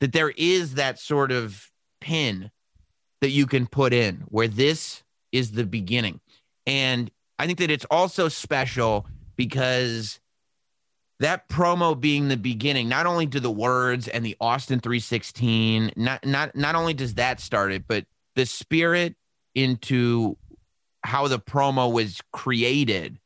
that 0.00 0.12
there 0.12 0.32
is 0.36 0.74
that 0.74 0.98
sort 0.98 1.30
of 1.30 1.70
pin 2.00 2.50
that 3.20 3.30
you 3.30 3.46
can 3.46 3.66
put 3.66 3.92
in 3.92 4.24
where 4.28 4.48
this 4.48 5.02
is 5.32 5.52
the 5.52 5.64
beginning. 5.64 6.20
And 6.66 7.10
I 7.38 7.46
think 7.46 7.58
that 7.58 7.70
it's 7.70 7.86
also 7.90 8.28
special 8.28 9.06
because 9.36 10.20
that 11.20 11.48
promo 11.48 11.98
being 11.98 12.28
the 12.28 12.36
beginning, 12.36 12.88
not 12.88 13.06
only 13.06 13.26
do 13.26 13.40
the 13.40 13.50
words 13.50 14.08
and 14.08 14.24
the 14.24 14.36
Austin 14.40 14.80
316, 14.80 15.92
not 15.96 16.24
not 16.24 16.54
not 16.56 16.74
only 16.74 16.94
does 16.94 17.14
that 17.14 17.40
start 17.40 17.72
it, 17.72 17.84
but 17.86 18.06
the 18.36 18.46
spirit 18.46 19.14
into 19.54 20.36
how 21.02 21.28
the 21.28 21.38
promo 21.38 21.92
was 21.92 22.20
created 22.32 23.18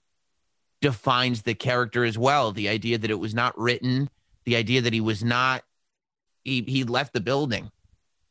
defines 0.80 1.42
the 1.42 1.54
character 1.54 2.04
as 2.04 2.18
well. 2.18 2.52
The 2.52 2.68
idea 2.68 2.98
that 2.98 3.10
it 3.10 3.18
was 3.18 3.34
not 3.34 3.58
written, 3.58 4.10
the 4.44 4.56
idea 4.56 4.80
that 4.82 4.92
he 4.92 5.00
was 5.00 5.24
not 5.24 5.64
he 6.44 6.62
he 6.62 6.84
left 6.84 7.12
the 7.12 7.20
building 7.20 7.70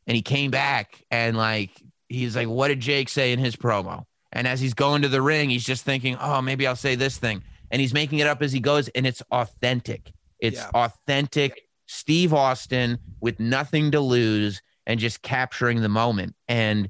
and 0.08 0.16
he 0.16 0.22
came 0.22 0.52
back 0.52 1.04
and 1.10 1.36
like 1.36 1.72
he's 2.14 2.36
like, 2.36 2.48
what 2.48 2.70
did 2.70 2.80
Jake 2.80 3.10
say 3.10 3.32
in 3.32 3.40
his 3.40 3.56
promo? 3.56 4.06
And 4.32 4.48
as 4.48 4.60
he's 4.60 4.74
going 4.74 5.04
to 5.04 5.10
the 5.10 5.22
ring, 5.22 5.50
he's 5.50 5.66
just 5.66 5.86
thinking, 5.86 6.18
oh, 6.20 6.42
maybe 6.42 6.66
I'll 6.66 6.76
say 6.76 6.96
this 6.96 7.18
thing. 7.18 7.44
And 7.72 7.82
he's 7.82 7.94
making 7.94 8.20
it 8.20 8.28
up 8.28 8.42
as 8.42 8.52
he 8.52 8.60
goes, 8.60 8.88
and 8.90 9.06
it's 9.06 9.22
authentic. 9.32 10.12
It's 10.40 10.58
yeah. 10.58 10.70
authentic 10.74 11.62
Steve 11.88 12.34
Austin 12.34 13.00
with 13.20 13.40
nothing 13.40 13.92
to 13.92 14.00
lose 14.00 14.62
and 14.86 15.00
just 15.00 15.22
capturing 15.22 15.82
the 15.82 15.90
moment. 15.90 16.36
And 16.48 16.90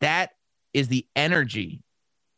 that 0.00 0.30
is 0.72 0.88
the 0.88 1.06
energy 1.14 1.82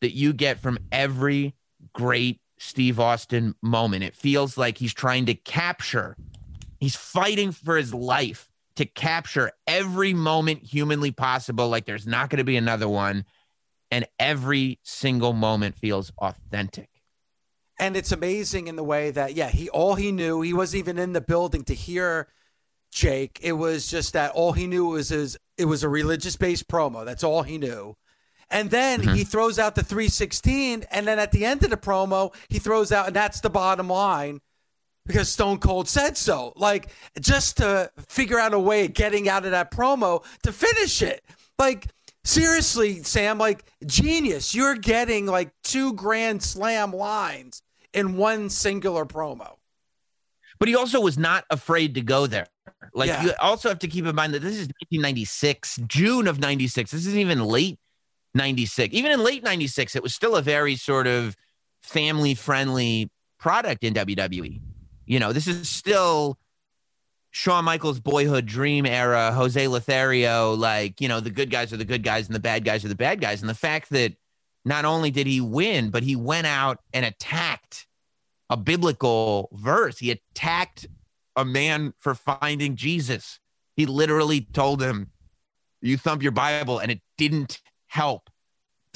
that 0.00 0.12
you 0.12 0.32
get 0.32 0.60
from 0.60 0.78
every 0.92 1.54
great 1.92 2.40
Steve 2.58 2.98
Austin 2.98 3.54
moment. 3.62 4.04
It 4.04 4.14
feels 4.14 4.56
like 4.56 4.78
he's 4.78 4.94
trying 4.94 5.26
to 5.26 5.34
capture, 5.34 6.16
he's 6.78 6.96
fighting 6.96 7.52
for 7.52 7.76
his 7.76 7.94
life 7.94 8.47
to 8.78 8.86
capture 8.86 9.50
every 9.66 10.14
moment 10.14 10.62
humanly 10.62 11.10
possible, 11.10 11.68
like 11.68 11.84
there's 11.84 12.06
not 12.06 12.30
going 12.30 12.38
to 12.38 12.44
be 12.44 12.56
another 12.56 12.88
one. 12.88 13.24
And 13.90 14.06
every 14.20 14.78
single 14.84 15.32
moment 15.32 15.76
feels 15.76 16.12
authentic. 16.18 16.88
And 17.80 17.96
it's 17.96 18.12
amazing 18.12 18.68
in 18.68 18.76
the 18.76 18.84
way 18.84 19.10
that, 19.10 19.34
yeah, 19.34 19.48
he 19.48 19.68
all 19.70 19.96
he 19.96 20.12
knew, 20.12 20.42
he 20.42 20.52
wasn't 20.52 20.78
even 20.78 20.96
in 20.96 21.12
the 21.12 21.20
building 21.20 21.64
to 21.64 21.74
hear 21.74 22.28
Jake. 22.92 23.40
It 23.42 23.54
was 23.54 23.88
just 23.88 24.12
that 24.12 24.30
all 24.30 24.52
he 24.52 24.68
knew 24.68 24.86
was 24.86 25.08
his, 25.08 25.36
it 25.56 25.64
was 25.64 25.82
a 25.82 25.88
religious 25.88 26.36
based 26.36 26.68
promo. 26.68 27.04
That's 27.04 27.24
all 27.24 27.42
he 27.42 27.58
knew. 27.58 27.96
And 28.48 28.70
then 28.70 29.00
mm-hmm. 29.00 29.14
he 29.14 29.24
throws 29.24 29.58
out 29.58 29.74
the 29.74 29.82
316. 29.82 30.84
And 30.92 31.04
then 31.04 31.18
at 31.18 31.32
the 31.32 31.44
end 31.44 31.64
of 31.64 31.70
the 31.70 31.76
promo, 31.76 32.32
he 32.48 32.60
throws 32.60 32.92
out, 32.92 33.08
and 33.08 33.16
that's 33.16 33.40
the 33.40 33.50
bottom 33.50 33.88
line 33.88 34.40
because 35.08 35.28
Stone 35.28 35.58
Cold 35.58 35.88
said 35.88 36.16
so. 36.16 36.52
Like, 36.54 36.90
just 37.18 37.56
to 37.56 37.90
figure 38.06 38.38
out 38.38 38.54
a 38.54 38.58
way 38.58 38.84
of 38.84 38.92
getting 38.92 39.28
out 39.28 39.44
of 39.44 39.50
that 39.50 39.72
promo 39.72 40.24
to 40.44 40.52
finish 40.52 41.02
it. 41.02 41.24
Like, 41.58 41.88
seriously, 42.22 43.02
Sam, 43.02 43.38
like, 43.38 43.64
genius. 43.86 44.54
You're 44.54 44.76
getting 44.76 45.26
like 45.26 45.50
two 45.64 45.94
grand 45.94 46.42
slam 46.42 46.92
lines 46.92 47.62
in 47.92 48.16
one 48.16 48.50
singular 48.50 49.04
promo. 49.04 49.56
But 50.60 50.68
he 50.68 50.76
also 50.76 51.00
was 51.00 51.18
not 51.18 51.44
afraid 51.50 51.94
to 51.94 52.02
go 52.02 52.26
there. 52.26 52.46
Like, 52.92 53.08
yeah. 53.08 53.24
you 53.24 53.32
also 53.40 53.68
have 53.68 53.78
to 53.80 53.88
keep 53.88 54.06
in 54.06 54.14
mind 54.14 54.34
that 54.34 54.42
this 54.42 54.54
is 54.54 54.66
1996, 54.66 55.80
June 55.86 56.28
of 56.28 56.38
96. 56.38 56.90
This 56.90 57.06
isn't 57.06 57.18
even 57.18 57.40
late 57.40 57.78
96. 58.34 58.94
Even 58.94 59.10
in 59.12 59.22
late 59.22 59.42
96, 59.42 59.96
it 59.96 60.02
was 60.02 60.14
still 60.14 60.36
a 60.36 60.42
very 60.42 60.76
sort 60.76 61.06
of 61.06 61.34
family 61.82 62.34
friendly 62.34 63.10
product 63.38 63.84
in 63.84 63.94
WWE. 63.94 64.60
You 65.08 65.18
know, 65.18 65.32
this 65.32 65.46
is 65.46 65.68
still 65.68 66.38
Shawn 67.30 67.64
Michaels 67.64 67.98
boyhood 67.98 68.44
dream 68.44 68.84
era, 68.84 69.32
Jose 69.32 69.66
Lothario, 69.66 70.52
like, 70.52 71.00
you 71.00 71.08
know, 71.08 71.20
the 71.20 71.30
good 71.30 71.50
guys 71.50 71.72
are 71.72 71.78
the 71.78 71.86
good 71.86 72.02
guys 72.02 72.26
and 72.26 72.34
the 72.34 72.40
bad 72.40 72.62
guys 72.62 72.84
are 72.84 72.88
the 72.88 72.94
bad 72.94 73.20
guys. 73.20 73.40
And 73.40 73.48
the 73.48 73.54
fact 73.54 73.88
that 73.90 74.14
not 74.66 74.84
only 74.84 75.10
did 75.10 75.26
he 75.26 75.40
win, 75.40 75.88
but 75.88 76.02
he 76.02 76.14
went 76.14 76.46
out 76.46 76.80
and 76.92 77.06
attacked 77.06 77.86
a 78.50 78.56
biblical 78.56 79.48
verse. 79.52 79.98
He 79.98 80.10
attacked 80.10 80.86
a 81.36 81.44
man 81.44 81.94
for 81.98 82.14
finding 82.14 82.76
Jesus. 82.76 83.40
He 83.76 83.86
literally 83.86 84.42
told 84.42 84.82
him, 84.82 85.12
You 85.80 85.96
thump 85.96 86.22
your 86.22 86.32
Bible, 86.32 86.80
and 86.80 86.90
it 86.90 87.00
didn't 87.16 87.60
help. 87.86 88.28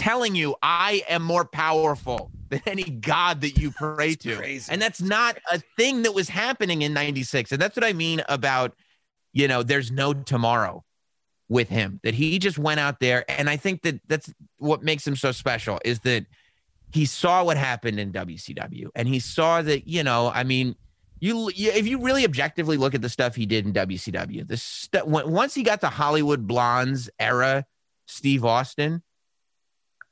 Telling 0.03 0.35
you, 0.35 0.57
I 0.63 1.05
am 1.09 1.23
more 1.23 1.45
powerful 1.45 2.31
than 2.49 2.61
any 2.67 2.85
God 2.85 3.41
that 3.43 3.57
you 3.59 3.71
pray 3.77 4.15
to. 4.17 4.37
crazy. 4.37 4.71
And 4.71 4.83
that's 4.83 5.01
not 5.01 5.39
a 5.51 5.61
thing 5.77 6.03
that 6.03 6.13
was 6.13 6.29
happening 6.29 6.83
in 6.83 6.93
96. 6.93 7.53
And 7.53 7.63
that's 7.63 7.77
what 7.77 7.85
I 7.85 7.93
mean 7.93 8.23
about, 8.29 8.75
you 9.33 9.49
know, 9.49 9.63
there's 9.63 9.91
no 9.91 10.13
tomorrow 10.13 10.85
with 11.49 11.69
him, 11.69 12.01
that 12.03 12.15
he 12.15 12.39
just 12.39 12.59
went 12.59 12.81
out 12.81 12.99
there. 12.99 13.25
And 13.31 13.49
I 13.49 13.57
think 13.57 13.83
that 13.83 14.01
that's 14.09 14.33
what 14.59 14.83
makes 14.83 15.07
him 15.07 15.15
so 15.15 15.33
special 15.33 15.79
is 15.85 16.01
that 16.01 16.27
he 16.93 17.05
saw 17.05 17.45
what 17.45 17.57
happened 17.57 18.01
in 18.01 18.13
WCW 18.13 18.89
and 18.95 19.07
he 19.07 19.19
saw 19.19 19.63
that, 19.63 19.87
you 19.87 20.03
know, 20.03 20.31
I 20.35 20.45
mean, 20.45 20.77
you, 21.21 21.51
if 21.55 21.87
you 21.87 22.01
really 22.01 22.25
objectively 22.25 22.77
look 22.77 22.95
at 22.95 23.03
the 23.03 23.09
stuff 23.09 23.37
he 23.37 23.47
did 23.47 23.67
in 23.67 23.73
WCW, 23.73 24.49
the 24.49 24.57
stuff 24.57 25.07
once 25.07 25.55
he 25.55 25.63
got 25.63 25.81
the 25.81 25.89
Hollywood 25.89 26.47
Blondes 26.47 27.09
era, 27.21 27.65
Steve 28.07 28.45
Austin, 28.45 29.03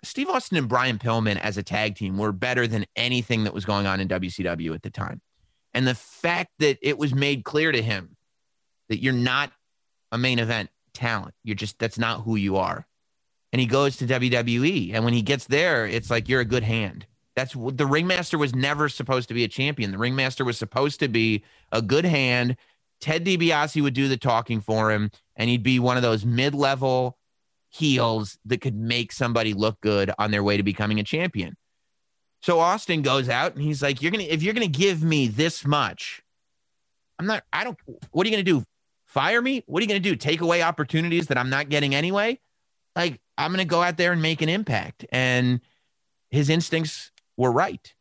Steve 0.02 0.28
Austin 0.28 0.56
and 0.56 0.68
Brian 0.68 0.98
Pillman 0.98 1.38
as 1.38 1.56
a 1.56 1.62
tag 1.62 1.96
team 1.96 2.16
were 2.16 2.32
better 2.32 2.66
than 2.66 2.86
anything 2.96 3.44
that 3.44 3.54
was 3.54 3.64
going 3.64 3.86
on 3.86 4.00
in 4.00 4.08
WCW 4.08 4.74
at 4.74 4.82
the 4.82 4.90
time. 4.90 5.20
And 5.74 5.86
the 5.86 5.94
fact 5.94 6.50
that 6.58 6.78
it 6.82 6.98
was 6.98 7.14
made 7.14 7.44
clear 7.44 7.70
to 7.70 7.82
him 7.82 8.16
that 8.88 9.02
you're 9.02 9.12
not 9.12 9.52
a 10.10 10.18
main 10.18 10.38
event 10.38 10.70
talent, 10.94 11.34
you're 11.44 11.54
just 11.54 11.78
that's 11.78 11.98
not 11.98 12.22
who 12.22 12.36
you 12.36 12.56
are. 12.56 12.86
And 13.52 13.60
he 13.60 13.66
goes 13.66 13.96
to 13.98 14.06
WWE. 14.06 14.94
And 14.94 15.04
when 15.04 15.12
he 15.12 15.22
gets 15.22 15.46
there, 15.46 15.86
it's 15.86 16.10
like 16.10 16.28
you're 16.28 16.40
a 16.40 16.44
good 16.44 16.62
hand. 16.62 17.06
That's 17.36 17.54
what 17.54 17.76
the 17.76 17.86
ringmaster 17.86 18.38
was 18.38 18.54
never 18.54 18.88
supposed 18.88 19.28
to 19.28 19.34
be 19.34 19.44
a 19.44 19.48
champion. 19.48 19.92
The 19.92 19.98
ringmaster 19.98 20.44
was 20.44 20.58
supposed 20.58 21.00
to 21.00 21.08
be 21.08 21.44
a 21.72 21.82
good 21.82 22.04
hand. 22.04 22.56
Ted 23.00 23.24
DiBiase 23.24 23.82
would 23.82 23.94
do 23.94 24.08
the 24.08 24.16
talking 24.16 24.60
for 24.60 24.90
him, 24.90 25.10
and 25.36 25.48
he'd 25.48 25.62
be 25.62 25.78
one 25.78 25.96
of 25.96 26.02
those 26.02 26.24
mid-level 26.24 27.16
heels 27.70 28.38
that 28.44 28.60
could 28.60 28.76
make 28.76 29.12
somebody 29.12 29.54
look 29.54 29.80
good 29.80 30.10
on 30.18 30.30
their 30.30 30.42
way 30.42 30.56
to 30.56 30.62
becoming 30.62 31.00
a 31.00 31.04
champion. 31.04 31.56
So 32.42 32.60
Austin 32.60 33.02
goes 33.02 33.28
out 33.28 33.54
and 33.54 33.62
he's 33.62 33.82
like, 33.82 34.02
You're 34.02 34.12
gonna 34.12 34.24
if 34.24 34.42
you're 34.42 34.54
gonna 34.54 34.66
give 34.68 35.02
me 35.02 35.28
this 35.28 35.64
much, 35.66 36.22
I'm 37.18 37.26
not 37.26 37.44
I 37.52 37.64
don't 37.64 37.78
what 38.10 38.26
are 38.26 38.30
you 38.30 38.34
gonna 38.36 38.44
do? 38.44 38.64
Fire 39.06 39.42
me? 39.42 39.62
What 39.66 39.80
are 39.80 39.84
you 39.84 39.88
gonna 39.88 40.00
do? 40.00 40.16
Take 40.16 40.40
away 40.40 40.62
opportunities 40.62 41.28
that 41.28 41.38
I'm 41.38 41.50
not 41.50 41.68
getting 41.68 41.94
anyway? 41.94 42.40
Like, 42.96 43.20
I'm 43.38 43.52
gonna 43.52 43.64
go 43.64 43.82
out 43.82 43.96
there 43.96 44.12
and 44.12 44.22
make 44.22 44.42
an 44.42 44.48
impact. 44.48 45.06
And 45.12 45.60
his 46.30 46.48
instincts 46.48 47.10
were 47.36 47.52
right. 47.52 47.94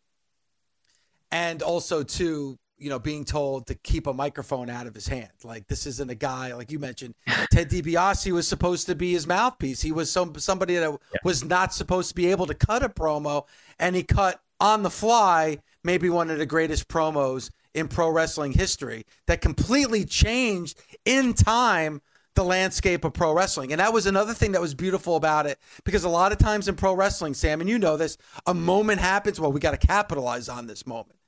and 1.32 1.62
also 1.62 2.04
too 2.04 2.58
you 2.80 2.90
know 2.90 3.00
being 3.00 3.26
told 3.26 3.68
to 3.68 3.76
keep 3.76 4.08
a 4.08 4.14
microphone 4.14 4.70
out 4.70 4.88
of 4.88 4.96
his 4.96 5.08
hand 5.08 5.30
like 5.44 5.68
this 5.68 5.86
isn't 5.86 6.10
a 6.10 6.16
guy 6.16 6.54
like 6.54 6.72
you 6.72 6.80
mentioned 6.80 7.14
ted 7.52 7.70
DiBiase 7.70 8.32
was 8.32 8.48
supposed 8.48 8.88
to 8.88 8.96
be 8.96 9.12
his 9.14 9.28
mouthpiece 9.28 9.82
he 9.82 9.92
was 9.92 10.12
some 10.12 10.38
somebody 10.40 10.76
that 10.76 10.98
was 11.24 11.44
not 11.44 11.74
supposed 11.74 12.10
to 12.10 12.16
be 12.16 12.28
able 12.32 12.46
to 12.46 12.54
cut 12.54 12.84
a 12.84 12.90
promo 12.90 13.46
and 13.80 13.96
he 13.96 14.04
cut 14.04 14.42
on 14.60 14.84
the 14.84 14.90
fly 14.90 15.58
maybe 15.84 16.10
one 16.10 16.30
of 16.30 16.38
the 16.38 16.46
greatest 16.46 16.88
promos 16.88 17.52
in 17.74 17.88
pro 17.88 18.10
wrestling 18.10 18.54
history 18.54 19.06
that 19.28 19.42
completely 19.42 20.04
changed 20.06 20.82
in 21.06 21.34
time 21.34 22.02
the 22.36 22.44
landscape 22.44 23.04
of 23.04 23.12
pro 23.12 23.34
wrestling. 23.34 23.74
And 23.74 23.82
that 23.82 23.92
was 23.92 24.06
another 24.06 24.34
thing 24.34 24.54
that 24.54 24.62
was 24.62 24.74
beautiful 24.74 25.18
about 25.18 25.46
it 25.46 25.60
because 25.84 26.06
a 26.06 26.10
lot 26.10 26.32
of 26.32 26.38
times 26.38 26.70
in 26.70 26.76
pro 26.76 26.94
wrestling, 26.94 27.34
Sam, 27.34 27.60
and 27.60 27.70
you 27.70 27.78
know 27.78 27.98
this, 27.98 28.18
a 28.46 28.54
moment 28.54 29.02
happens. 29.02 29.42
Well, 29.42 29.52
we 29.52 29.60
got 29.60 29.80
to 29.80 29.88
capitalize 29.88 30.48
on 30.48 30.66
this 30.66 30.88
moment. 30.88 31.19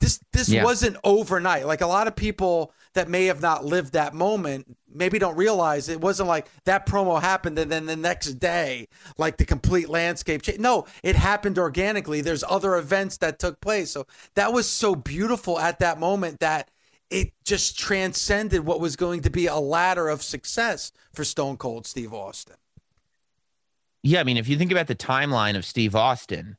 This 0.00 0.18
this 0.32 0.48
Yeah. 0.48 0.64
wasn't 0.64 0.96
overnight. 1.04 1.66
Like 1.66 1.82
a 1.82 1.86
lot 1.86 2.06
of 2.08 2.16
people 2.16 2.72
that 2.94 3.08
may 3.08 3.26
have 3.26 3.42
not 3.42 3.64
lived 3.64 3.92
that 3.92 4.14
moment 4.14 4.76
maybe 4.92 5.18
don't 5.18 5.36
realize 5.36 5.88
it 5.88 6.00
wasn't 6.00 6.28
like 6.28 6.48
that 6.64 6.86
promo 6.86 7.20
happened 7.20 7.58
and 7.58 7.70
then 7.70 7.86
the 7.86 7.96
next 7.96 8.34
day 8.40 8.88
like 9.18 9.36
the 9.36 9.44
complete 9.44 9.88
landscape 9.88 10.42
changed. 10.42 10.60
No, 10.60 10.86
it 11.02 11.16
happened 11.16 11.58
organically. 11.58 12.22
There's 12.22 12.42
other 12.48 12.76
events 12.76 13.18
that 13.18 13.38
took 13.38 13.60
place. 13.60 13.90
So 13.92 14.06
that 14.34 14.52
was 14.52 14.68
so 14.68 14.94
beautiful 14.94 15.58
at 15.60 15.78
that 15.80 16.00
moment 16.00 16.40
that 16.40 16.70
it 17.10 17.32
just 17.44 17.78
transcended 17.78 18.64
what 18.64 18.80
was 18.80 18.96
going 18.96 19.20
to 19.22 19.30
be 19.30 19.46
a 19.46 19.56
ladder 19.56 20.08
of 20.08 20.22
success 20.22 20.92
for 21.12 21.24
Stone 21.24 21.58
Cold 21.58 21.86
Steve 21.86 22.14
Austin. 22.14 22.56
Yeah, 24.02 24.20
I 24.20 24.24
mean, 24.24 24.38
if 24.38 24.48
you 24.48 24.56
think 24.56 24.72
about 24.72 24.86
the 24.86 24.94
timeline 24.94 25.56
of 25.56 25.64
Steve 25.66 25.94
Austin, 25.94 26.56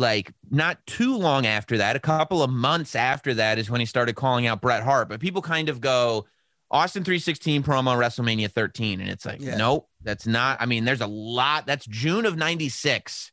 like 0.00 0.32
not 0.50 0.84
too 0.86 1.16
long 1.16 1.46
after 1.46 1.78
that, 1.78 1.94
a 1.94 2.00
couple 2.00 2.42
of 2.42 2.50
months 2.50 2.96
after 2.96 3.34
that 3.34 3.58
is 3.58 3.70
when 3.70 3.80
he 3.80 3.86
started 3.86 4.16
calling 4.16 4.46
out 4.46 4.60
Bret 4.60 4.82
Hart. 4.82 5.08
But 5.08 5.20
people 5.20 5.42
kind 5.42 5.68
of 5.68 5.80
go, 5.80 6.26
Austin 6.72 7.04
316 7.04 7.62
promo 7.62 7.96
WrestleMania 7.96 8.50
13. 8.50 9.00
And 9.00 9.10
it's 9.10 9.24
like, 9.26 9.40
Yeah. 9.40 9.56
nope, 9.56 9.88
that's 10.02 10.26
not. 10.26 10.60
I 10.60 10.66
mean, 10.66 10.84
there's 10.84 11.00
a 11.00 11.06
lot. 11.06 11.66
That's 11.66 11.86
June 11.86 12.26
of 12.26 12.36
96 12.36 13.30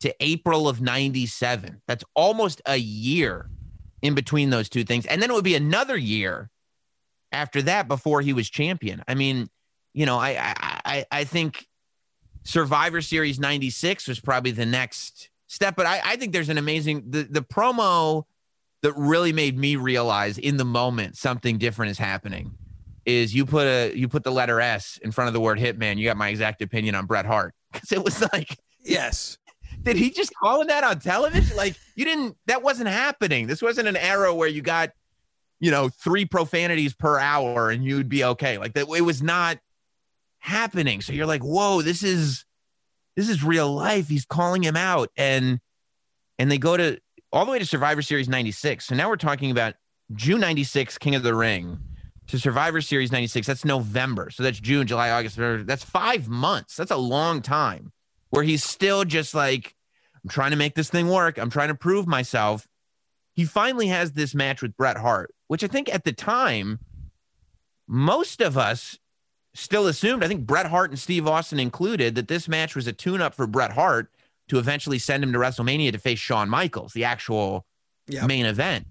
to 0.00 0.14
April 0.20 0.68
of 0.68 0.80
97. 0.80 1.82
That's 1.86 2.04
almost 2.14 2.62
a 2.66 2.76
year 2.76 3.50
in 4.02 4.14
between 4.14 4.50
those 4.50 4.68
two 4.68 4.84
things. 4.84 5.06
And 5.06 5.20
then 5.20 5.30
it 5.30 5.34
would 5.34 5.44
be 5.44 5.56
another 5.56 5.96
year 5.96 6.50
after 7.32 7.60
that 7.62 7.88
before 7.88 8.20
he 8.20 8.32
was 8.32 8.48
champion. 8.48 9.02
I 9.08 9.14
mean, 9.14 9.48
you 9.92 10.06
know, 10.06 10.18
I 10.18 10.30
I 10.38 10.80
I, 10.84 11.06
I 11.10 11.24
think 11.24 11.66
Survivor 12.44 13.02
Series 13.02 13.40
96 13.40 14.06
was 14.08 14.20
probably 14.20 14.52
the 14.52 14.64
next 14.66 15.30
step. 15.48 15.74
But 15.74 15.86
I, 15.86 16.00
I 16.04 16.16
think 16.16 16.32
there's 16.32 16.48
an 16.48 16.58
amazing 16.58 17.04
the, 17.10 17.24
the 17.24 17.42
promo 17.42 18.24
that 18.82 18.92
really 18.96 19.32
made 19.32 19.58
me 19.58 19.74
realize 19.74 20.38
in 20.38 20.56
the 20.56 20.64
moment 20.64 21.16
something 21.16 21.58
different 21.58 21.90
is 21.90 21.98
happening 21.98 22.52
is 23.04 23.34
you 23.34 23.44
put 23.44 23.66
a 23.66 23.92
you 23.96 24.06
put 24.06 24.22
the 24.22 24.30
letter 24.30 24.60
S 24.60 24.98
in 25.02 25.10
front 25.10 25.26
of 25.28 25.34
the 25.34 25.40
word 25.40 25.58
hitman, 25.58 25.96
you 25.98 26.04
got 26.04 26.16
my 26.16 26.28
exact 26.28 26.62
opinion 26.62 26.94
on 26.94 27.06
Bret 27.06 27.26
Hart. 27.26 27.54
Because 27.72 27.92
it 27.92 28.02
was 28.02 28.22
like, 28.32 28.56
Yes. 28.80 29.36
did 29.82 29.96
he 29.96 30.10
just 30.10 30.32
call 30.34 30.64
that 30.64 30.84
on 30.84 31.00
television? 31.00 31.56
Like 31.56 31.74
you 31.96 32.04
didn't 32.04 32.36
that 32.46 32.62
wasn't 32.62 32.88
happening. 32.88 33.46
This 33.46 33.60
wasn't 33.60 33.88
an 33.88 33.96
era 33.96 34.34
where 34.34 34.48
you 34.48 34.62
got, 34.62 34.90
you 35.60 35.70
know, 35.70 35.88
three 35.88 36.24
profanities 36.24 36.94
per 36.94 37.18
hour 37.18 37.70
and 37.70 37.84
you'd 37.84 38.08
be 38.08 38.24
okay. 38.24 38.56
Like 38.58 38.74
that 38.74 38.88
it 38.88 39.02
was 39.02 39.22
not 39.22 39.58
happening. 40.38 41.00
So 41.00 41.12
you're 41.12 41.26
like, 41.26 41.42
whoa, 41.42 41.82
this 41.82 42.02
is 42.02 42.44
this 43.18 43.28
is 43.28 43.42
real 43.42 43.74
life. 43.74 44.08
He's 44.08 44.24
calling 44.24 44.62
him 44.62 44.76
out. 44.76 45.10
And 45.16 45.58
and 46.38 46.48
they 46.48 46.56
go 46.56 46.76
to 46.76 47.00
all 47.32 47.44
the 47.44 47.50
way 47.50 47.58
to 47.58 47.66
Survivor 47.66 48.00
Series 48.00 48.28
96. 48.28 48.86
So 48.86 48.94
now 48.94 49.08
we're 49.08 49.16
talking 49.16 49.50
about 49.50 49.74
June 50.14 50.40
96, 50.40 50.98
King 50.98 51.16
of 51.16 51.24
the 51.24 51.34
Ring, 51.34 51.80
to 52.28 52.38
Survivor 52.38 52.80
Series 52.80 53.10
96. 53.10 53.48
That's 53.48 53.64
November. 53.64 54.30
So 54.30 54.44
that's 54.44 54.60
June, 54.60 54.86
July, 54.86 55.10
August. 55.10 55.34
September. 55.34 55.64
That's 55.64 55.82
five 55.82 56.28
months. 56.28 56.76
That's 56.76 56.92
a 56.92 56.96
long 56.96 57.42
time 57.42 57.90
where 58.30 58.44
he's 58.44 58.62
still 58.62 59.04
just 59.04 59.34
like, 59.34 59.74
I'm 60.22 60.30
trying 60.30 60.52
to 60.52 60.56
make 60.56 60.76
this 60.76 60.88
thing 60.88 61.08
work. 61.08 61.38
I'm 61.38 61.50
trying 61.50 61.68
to 61.68 61.74
prove 61.74 62.06
myself. 62.06 62.68
He 63.34 63.44
finally 63.44 63.88
has 63.88 64.12
this 64.12 64.32
match 64.32 64.62
with 64.62 64.76
Bret 64.76 64.96
Hart, 64.96 65.34
which 65.48 65.64
I 65.64 65.66
think 65.66 65.92
at 65.92 66.04
the 66.04 66.12
time, 66.12 66.78
most 67.88 68.40
of 68.40 68.56
us 68.56 68.96
still 69.58 69.86
assumed, 69.86 70.22
I 70.24 70.28
think 70.28 70.46
Bret 70.46 70.66
Hart 70.66 70.90
and 70.90 70.98
Steve 70.98 71.26
Austin 71.26 71.58
included, 71.60 72.14
that 72.14 72.28
this 72.28 72.48
match 72.48 72.74
was 72.76 72.86
a 72.86 72.92
tune 72.92 73.20
up 73.20 73.34
for 73.34 73.46
Bret 73.46 73.72
Hart 73.72 74.10
to 74.48 74.58
eventually 74.58 74.98
send 74.98 75.22
him 75.22 75.32
to 75.32 75.38
WrestleMania 75.38 75.92
to 75.92 75.98
face 75.98 76.18
Shawn 76.18 76.48
Michaels, 76.48 76.92
the 76.92 77.04
actual 77.04 77.66
Yeah. 78.06 78.24
main 78.26 78.46
event. 78.46 78.86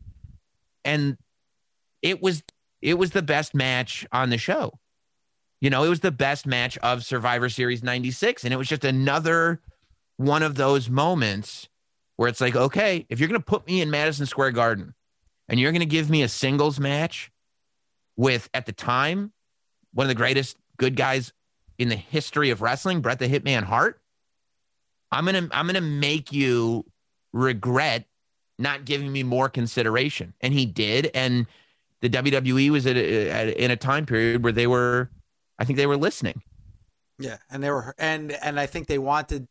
And 0.86 1.18
it 2.02 2.22
was 2.22 2.44
it 2.82 3.00
was 3.00 3.10
the 3.12 3.24
best 3.24 3.56
match 3.56 4.06
on 4.12 4.30
the 4.30 4.38
show. 4.38 4.80
You 5.62 5.72
know, 5.72 5.84
it 5.84 5.90
was 5.90 6.02
the 6.02 6.12
best 6.12 6.46
match 6.46 6.78
of 6.80 7.04
Survivor 7.04 7.50
Series 7.50 7.82
96 7.82 8.44
and 8.44 8.54
it 8.54 8.58
was 8.58 8.68
just 8.68 8.86
another 8.86 9.62
one 10.18 10.44
of 10.44 10.56
those 10.56 10.88
moments 10.90 11.68
where 12.18 12.30
it's 12.30 12.40
like, 12.42 12.56
okay, 12.56 13.06
if 13.10 13.20
you're 13.20 13.30
going 13.30 13.40
to 13.42 13.46
put 13.46 13.66
me 13.66 13.82
in 13.82 13.90
Madison 13.90 14.28
Square 14.28 14.52
Garden 14.52 14.94
and 15.50 15.60
you're 15.60 15.72
going 15.72 15.80
to 15.80 15.86
give 15.88 16.10
me 16.10 16.22
a 16.22 16.28
singles 16.28 16.80
match 16.80 17.32
with 18.16 18.48
at 18.54 18.66
the 18.68 18.72
time 18.74 19.32
one 19.94 20.06
of 20.06 20.10
the 20.10 20.16
greatest 20.16 20.58
good 20.78 20.96
guys 20.96 21.34
in 21.78 21.90
the 21.90 21.96
history 21.96 22.50
of 22.50 22.62
wrestling, 22.62 23.02
Bret 23.02 23.20
the 23.20 23.28
Hitman 23.28 23.64
Hart, 23.64 24.00
I'm 25.12 25.26
going 25.26 25.50
to 25.50 25.58
I'm 25.58 25.68
to 25.68 25.82
make 25.82 26.32
you 26.32 26.86
regret 27.34 28.06
not 28.60 28.86
giving 28.86 29.12
me 29.12 29.24
more 29.24 29.50
consideration. 29.50 30.34
And 30.42 30.54
he 30.54 30.66
did 30.66 31.12
and 31.14 31.46
the 32.02 32.10
WWE 32.10 32.70
was 32.70 32.86
at 32.86 32.96
a, 32.96 33.30
at, 33.30 33.48
in 33.58 33.72
a 33.72 33.76
time 33.76 34.06
period 34.06 34.44
where 34.44 34.54
they 34.54 34.68
were 34.68 35.10
I 35.60 35.66
think 35.66 35.78
they 35.78 35.88
were 35.88 35.98
listening. 35.98 36.42
Yeah, 37.20 37.38
and 37.50 37.64
they 37.64 37.72
were 37.72 37.96
and 37.98 38.32
and 38.32 38.60
I 38.60 38.66
think 38.66 38.88
they 38.88 39.00
wanted 39.00 39.48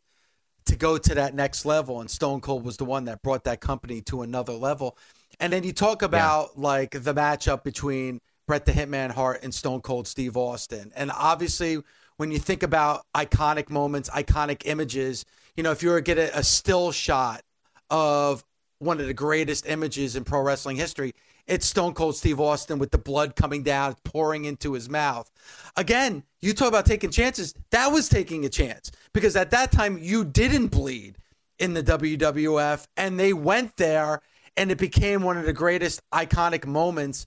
to 0.67 0.77
go 0.77 0.99
to 0.99 1.15
that 1.15 1.35
next 1.35 1.65
level 1.65 2.01
and 2.01 2.11
Stone 2.11 2.41
Cold 2.41 2.65
was 2.65 2.77
the 2.77 2.85
one 2.85 3.05
that 3.05 3.23
brought 3.23 3.45
that 3.45 3.61
company 3.61 4.01
to 4.03 4.23
another 4.23 4.53
level. 4.53 4.99
And 5.39 5.53
then 5.53 5.63
you 5.65 5.73
talk 5.73 6.03
about 6.03 6.59
like 6.59 6.91
the 6.91 7.15
matchup 7.15 7.63
between 7.63 8.21
Bret 8.47 8.65
the 8.65 8.73
Hitman 8.73 9.11
Hart 9.11 9.43
and 9.43 9.55
Stone 9.55 9.81
Cold 9.81 10.07
Steve 10.07 10.37
Austin. 10.37 10.93
And 10.95 11.11
obviously, 11.11 11.83
when 12.17 12.31
you 12.31 12.39
think 12.39 12.63
about 12.63 13.05
iconic 13.15 13.71
moments, 13.71 14.09
iconic 14.11 14.63
images, 14.65 15.25
you 15.57 15.63
know, 15.63 15.73
if 15.73 15.83
you 15.83 15.91
were 15.91 16.01
to 16.01 16.03
get 16.03 16.19
a, 16.19 16.39
a 16.39 16.43
still 16.43 16.93
shot 16.93 17.43
of 17.91 18.45
one 18.79 19.01
of 19.01 19.07
the 19.07 19.15
greatest 19.15 19.67
images 19.67 20.17
in 20.17 20.25
pro 20.25 20.41
wrestling 20.41 20.77
history, 20.77 21.15
it's 21.47 21.67
Stone 21.67 21.95
Cold 21.95 22.17
Steve 22.17 22.41
Austin 22.41 22.79
with 22.79 22.91
the 22.91 22.99
blood 22.99 23.37
coming 23.37 23.63
down, 23.63 23.95
pouring 24.05 24.45
into 24.45 24.73
his 24.73 24.89
mouth. 24.89 25.31
Again, 25.77 26.25
you 26.41 26.53
talk 26.53 26.69
about 26.69 26.87
taking 26.87 27.11
chances. 27.11 27.55
That 27.71 27.93
was 27.93 28.09
taking 28.09 28.45
a 28.45 28.49
chance 28.49 28.91
because 29.13 29.37
at 29.37 29.51
that 29.51 29.71
time 29.71 29.99
you 29.99 30.25
didn't 30.25 30.69
bleed 30.69 31.19
in 31.59 31.75
the 31.75 31.83
WWF 31.83 32.87
and 32.97 33.19
they 33.19 33.33
went 33.33 33.77
there 33.77 34.21
and 34.57 34.71
it 34.71 34.79
became 34.79 35.23
one 35.23 35.37
of 35.37 35.47
the 35.47 35.53
greatest 35.53 36.01
iconic 36.13 36.67
moments 36.67 37.27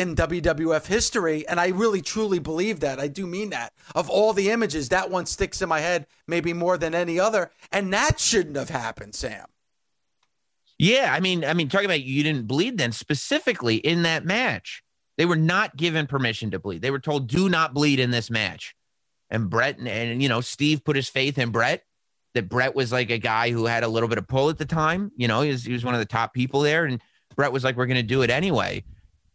in 0.00 0.16
WWF 0.16 0.86
history. 0.86 1.46
And 1.46 1.60
I 1.60 1.68
really 1.68 2.00
truly 2.00 2.38
believe 2.38 2.80
that. 2.80 2.98
I 2.98 3.06
do 3.06 3.26
mean 3.26 3.50
that. 3.50 3.74
Of 3.94 4.08
all 4.08 4.32
the 4.32 4.50
images, 4.50 4.88
that 4.88 5.10
one 5.10 5.26
sticks 5.26 5.60
in 5.60 5.68
my 5.68 5.80
head 5.80 6.06
maybe 6.26 6.54
more 6.54 6.78
than 6.78 6.94
any 6.94 7.20
other. 7.20 7.50
And 7.70 7.92
that 7.92 8.18
shouldn't 8.18 8.56
have 8.56 8.70
happened, 8.70 9.14
Sam. 9.14 9.44
Yeah, 10.78 11.12
I 11.12 11.20
mean, 11.20 11.44
I 11.44 11.52
mean, 11.52 11.68
talking 11.68 11.84
about 11.84 12.02
you 12.02 12.22
didn't 12.22 12.46
bleed 12.46 12.78
then 12.78 12.92
specifically 12.92 13.76
in 13.76 14.02
that 14.04 14.24
match. 14.24 14.82
They 15.18 15.26
were 15.26 15.36
not 15.36 15.76
given 15.76 16.06
permission 16.06 16.50
to 16.52 16.58
bleed. 16.58 16.80
They 16.80 16.90
were 16.90 16.98
told, 16.98 17.28
"Do 17.28 17.50
not 17.50 17.74
bleed 17.74 18.00
in 18.00 18.10
this 18.10 18.30
match." 18.30 18.74
And 19.28 19.50
Bret 19.50 19.76
and, 19.76 19.86
and 19.86 20.22
you 20.22 20.30
know 20.30 20.40
Steve 20.40 20.82
put 20.82 20.96
his 20.96 21.10
faith 21.10 21.36
in 21.36 21.50
Bret 21.50 21.82
That 22.32 22.48
Bret 22.48 22.74
was 22.74 22.90
like 22.90 23.10
a 23.10 23.18
guy 23.18 23.50
who 23.50 23.66
had 23.66 23.84
a 23.84 23.88
little 23.88 24.08
bit 24.08 24.16
of 24.16 24.26
pull 24.26 24.48
at 24.48 24.56
the 24.56 24.64
time. 24.64 25.12
You 25.14 25.28
know, 25.28 25.42
he 25.42 25.50
was, 25.50 25.64
he 25.64 25.74
was 25.74 25.84
one 25.84 25.92
of 25.92 26.00
the 26.00 26.06
top 26.06 26.32
people 26.32 26.60
there, 26.60 26.86
and 26.86 27.02
Bret 27.36 27.52
was 27.52 27.62
like, 27.62 27.76
"We're 27.76 27.84
going 27.84 27.96
to 27.96 28.02
do 28.02 28.22
it 28.22 28.30
anyway." 28.30 28.82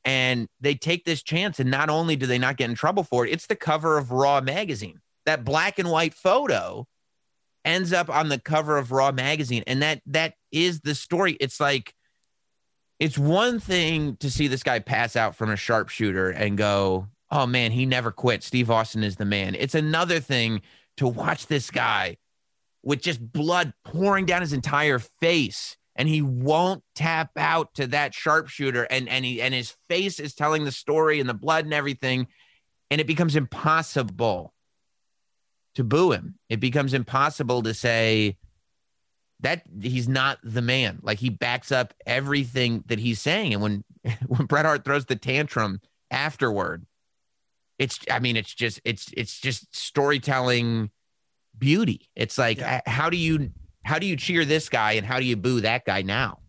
And 0.06 0.48
they 0.62 0.76
take 0.76 1.04
this 1.04 1.24
chance, 1.24 1.60
and 1.60 1.72
not 1.72 1.90
only 1.90 2.16
do 2.16 2.28
they 2.28 2.38
not 2.38 2.58
get 2.58 2.70
in 2.70 2.76
trouble 2.76 3.04
for 3.04 3.26
it, 3.26 3.32
it's 3.32 3.48
the 3.48 3.56
cover 3.56 3.98
of 3.98 4.12
Raw 4.12 4.40
magazine. 4.40 5.02
That 5.26 5.44
black 5.44 5.80
and 5.80 5.90
white 5.90 6.14
photo 6.14 6.88
ends 7.66 7.92
up 7.92 8.10
on 8.10 8.30
the 8.30 8.40
cover 8.40 8.78
of 8.78 8.92
Raw 8.92 9.12
magazine, 9.12 9.64
and 9.66 9.82
that 9.82 10.02
that 10.06 10.36
is 10.52 10.82
the 10.82 10.94
story. 10.94 11.36
It's 11.40 11.60
like 11.60 11.96
it's 13.00 13.18
one 13.18 13.60
thing 13.60 14.16
to 14.18 14.30
see 14.30 14.48
this 14.48 14.64
guy 14.64 14.80
pass 14.80 15.16
out 15.16 15.36
from 15.36 15.50
a 15.50 15.58
sharpshooter 15.58 16.30
and 16.30 16.56
go, 16.56 17.08
"Oh 17.32 17.48
man, 17.48 17.72
he 17.72 17.88
never 17.88 18.12
quit. 18.12 18.44
Steve 18.44 18.70
Austin 18.70 19.04
is 19.04 19.16
the 19.16 19.26
man." 19.26 19.56
It's 19.56 19.76
another 19.76 20.20
thing 20.20 20.62
to 20.98 21.08
watch 21.08 21.48
this 21.48 21.72
guy 21.72 22.18
with 22.84 23.02
just 23.02 23.34
blood 23.34 23.74
pouring 23.84 24.28
down 24.28 24.42
his 24.42 24.54
entire 24.54 25.00
face 25.00 25.76
and 25.96 26.08
he 26.10 26.22
won't 26.22 26.84
tap 26.94 27.32
out 27.38 27.74
to 27.76 27.88
that 27.88 28.14
sharpshooter 28.14 28.84
and 28.84 29.08
and 29.10 29.26
he 29.26 29.42
and 29.42 29.54
his 29.54 29.76
face 29.90 30.20
is 30.20 30.34
telling 30.34 30.66
the 30.66 30.72
story 30.72 31.20
and 31.20 31.30
the 31.30 31.34
blood 31.34 31.66
and 31.66 31.74
everything 31.74 32.28
and 32.92 33.02
it 33.02 33.08
becomes 33.08 33.36
impossible 33.36 34.54
to 35.76 35.84
boo 35.84 36.12
him 36.12 36.36
it 36.50 36.60
becomes 36.60 36.94
impossible 36.94 37.64
to 37.64 37.74
say 37.74 38.38
that 39.42 39.64
he's 39.82 40.08
not 40.08 40.40
the 40.44 40.62
man. 40.62 41.00
Like 41.02 41.20
he 41.20 41.30
backs 41.30 41.72
up 41.72 41.94
everything 42.06 42.84
that 42.88 43.00
he's 43.00 43.22
saying. 43.22 43.54
And 43.54 43.62
when 43.62 43.84
when 44.28 44.46
Bret 44.46 44.66
Hart 44.66 44.84
throws 44.84 45.06
the 45.06 45.16
tantrum 45.16 45.82
afterward, 46.12 46.86
it's 47.78 48.00
I 48.10 48.20
mean, 48.20 48.38
it's 48.38 48.54
just 48.54 48.82
it's 48.86 49.12
it's 49.16 49.40
just 49.40 49.76
storytelling 49.76 50.92
beauty. 51.58 52.10
It's 52.16 52.38
like 52.38 52.60
yeah. 52.60 52.82
how 52.86 53.10
do 53.10 53.18
you 53.18 53.52
how 53.86 54.00
do 54.00 54.06
you 54.06 54.16
cheer 54.18 54.44
this 54.44 54.68
guy 54.68 54.94
and 54.94 55.06
how 55.06 55.20
do 55.20 55.26
you 55.26 55.38
boo 55.38 55.62
that 55.62 55.86
guy 55.86 56.02
now? 56.02 56.40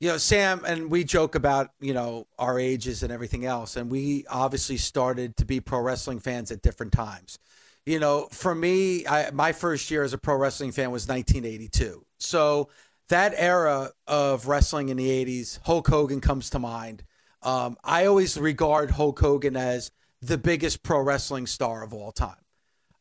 You 0.00 0.10
know, 0.10 0.16
Sam, 0.18 0.62
and 0.66 0.90
we 0.90 1.04
joke 1.04 1.34
about, 1.34 1.70
you 1.80 1.94
know, 1.94 2.26
our 2.38 2.58
ages 2.58 3.02
and 3.02 3.12
everything 3.12 3.44
else. 3.44 3.76
And 3.76 3.90
we 3.90 4.24
obviously 4.28 4.76
started 4.76 5.36
to 5.36 5.44
be 5.44 5.60
pro 5.60 5.80
wrestling 5.80 6.18
fans 6.18 6.50
at 6.50 6.62
different 6.62 6.92
times 6.92 7.38
you 7.86 7.98
know, 7.98 8.28
for 8.30 8.54
me, 8.54 9.06
I, 9.06 9.30
my 9.30 9.52
first 9.52 9.90
year 9.90 10.02
as 10.02 10.12
a 10.12 10.18
pro 10.18 10.36
wrestling 10.36 10.72
fan 10.72 10.90
was 10.90 11.06
1982. 11.06 12.04
So 12.18 12.70
that 13.08 13.34
era 13.36 13.90
of 14.06 14.46
wrestling 14.46 14.88
in 14.88 14.96
the 14.96 15.08
80s, 15.08 15.58
Hulk 15.64 15.86
Hogan 15.86 16.20
comes 16.20 16.50
to 16.50 16.58
mind. 16.58 17.04
Um, 17.42 17.76
I 17.84 18.06
always 18.06 18.38
regard 18.38 18.90
Hulk 18.90 19.20
Hogan 19.20 19.56
as 19.56 19.90
the 20.22 20.38
biggest 20.38 20.82
pro 20.82 21.00
wrestling 21.00 21.46
star 21.46 21.82
of 21.82 21.92
all 21.92 22.10
time. 22.10 22.36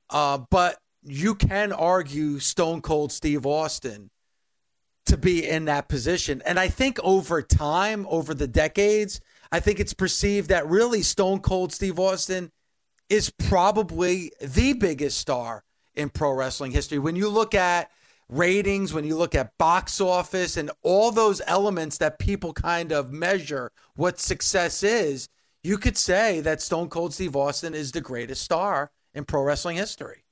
Uh, 0.10 0.40
but 0.50 0.78
you 1.06 1.36
can 1.36 1.72
argue 1.72 2.40
Stone 2.40 2.82
Cold 2.82 3.12
Steve 3.12 3.46
Austin 3.46 4.10
to 5.06 5.18
be 5.18 5.48
in 5.48 5.66
that 5.66 5.90
position. 5.90 6.42
And 6.46 6.60
I 6.60 6.70
think 6.70 7.00
over 7.04 7.42
time, 7.42 8.06
over 8.10 8.34
the 8.34 8.48
decades, 8.48 9.20
I 9.52 9.60
think 9.60 9.80
it's 9.80 9.94
perceived 9.94 10.50
that 10.50 10.68
really 10.68 11.02
Stone 11.02 11.42
Cold 11.42 11.74
Steve 11.74 12.00
Austin 12.00 12.52
is 13.10 13.30
probably 13.30 14.32
the 14.42 14.74
biggest 14.74 15.18
star 15.18 15.64
in 15.94 16.10
pro 16.10 16.32
wrestling 16.32 16.72
history. 16.72 17.00
When 17.00 17.16
you 17.16 17.30
look 17.30 17.54
at 17.54 17.92
ratings, 18.30 18.94
when 18.94 19.06
you 19.06 19.16
look 19.16 19.36
at 19.36 19.58
box 19.58 20.00
office 20.00 20.58
and 20.58 20.72
all 20.82 21.12
those 21.12 21.42
elements 21.46 21.98
that 21.98 22.18
people 22.18 22.54
kind 22.54 22.92
of 22.92 23.12
measure 23.12 23.72
what 23.96 24.20
success 24.20 24.82
is, 24.84 25.28
you 25.62 25.78
could 25.78 25.98
say 25.98 26.40
that 26.42 26.62
Stone 26.62 26.90
Cold 26.90 27.14
Steve 27.14 27.36
Austin 27.36 27.74
is 27.74 27.92
the 27.92 28.02
greatest 28.02 28.42
star 28.42 28.92
in 29.14 29.26
pro 29.26 29.44
wrestling 29.44 29.78
history. 29.78 30.23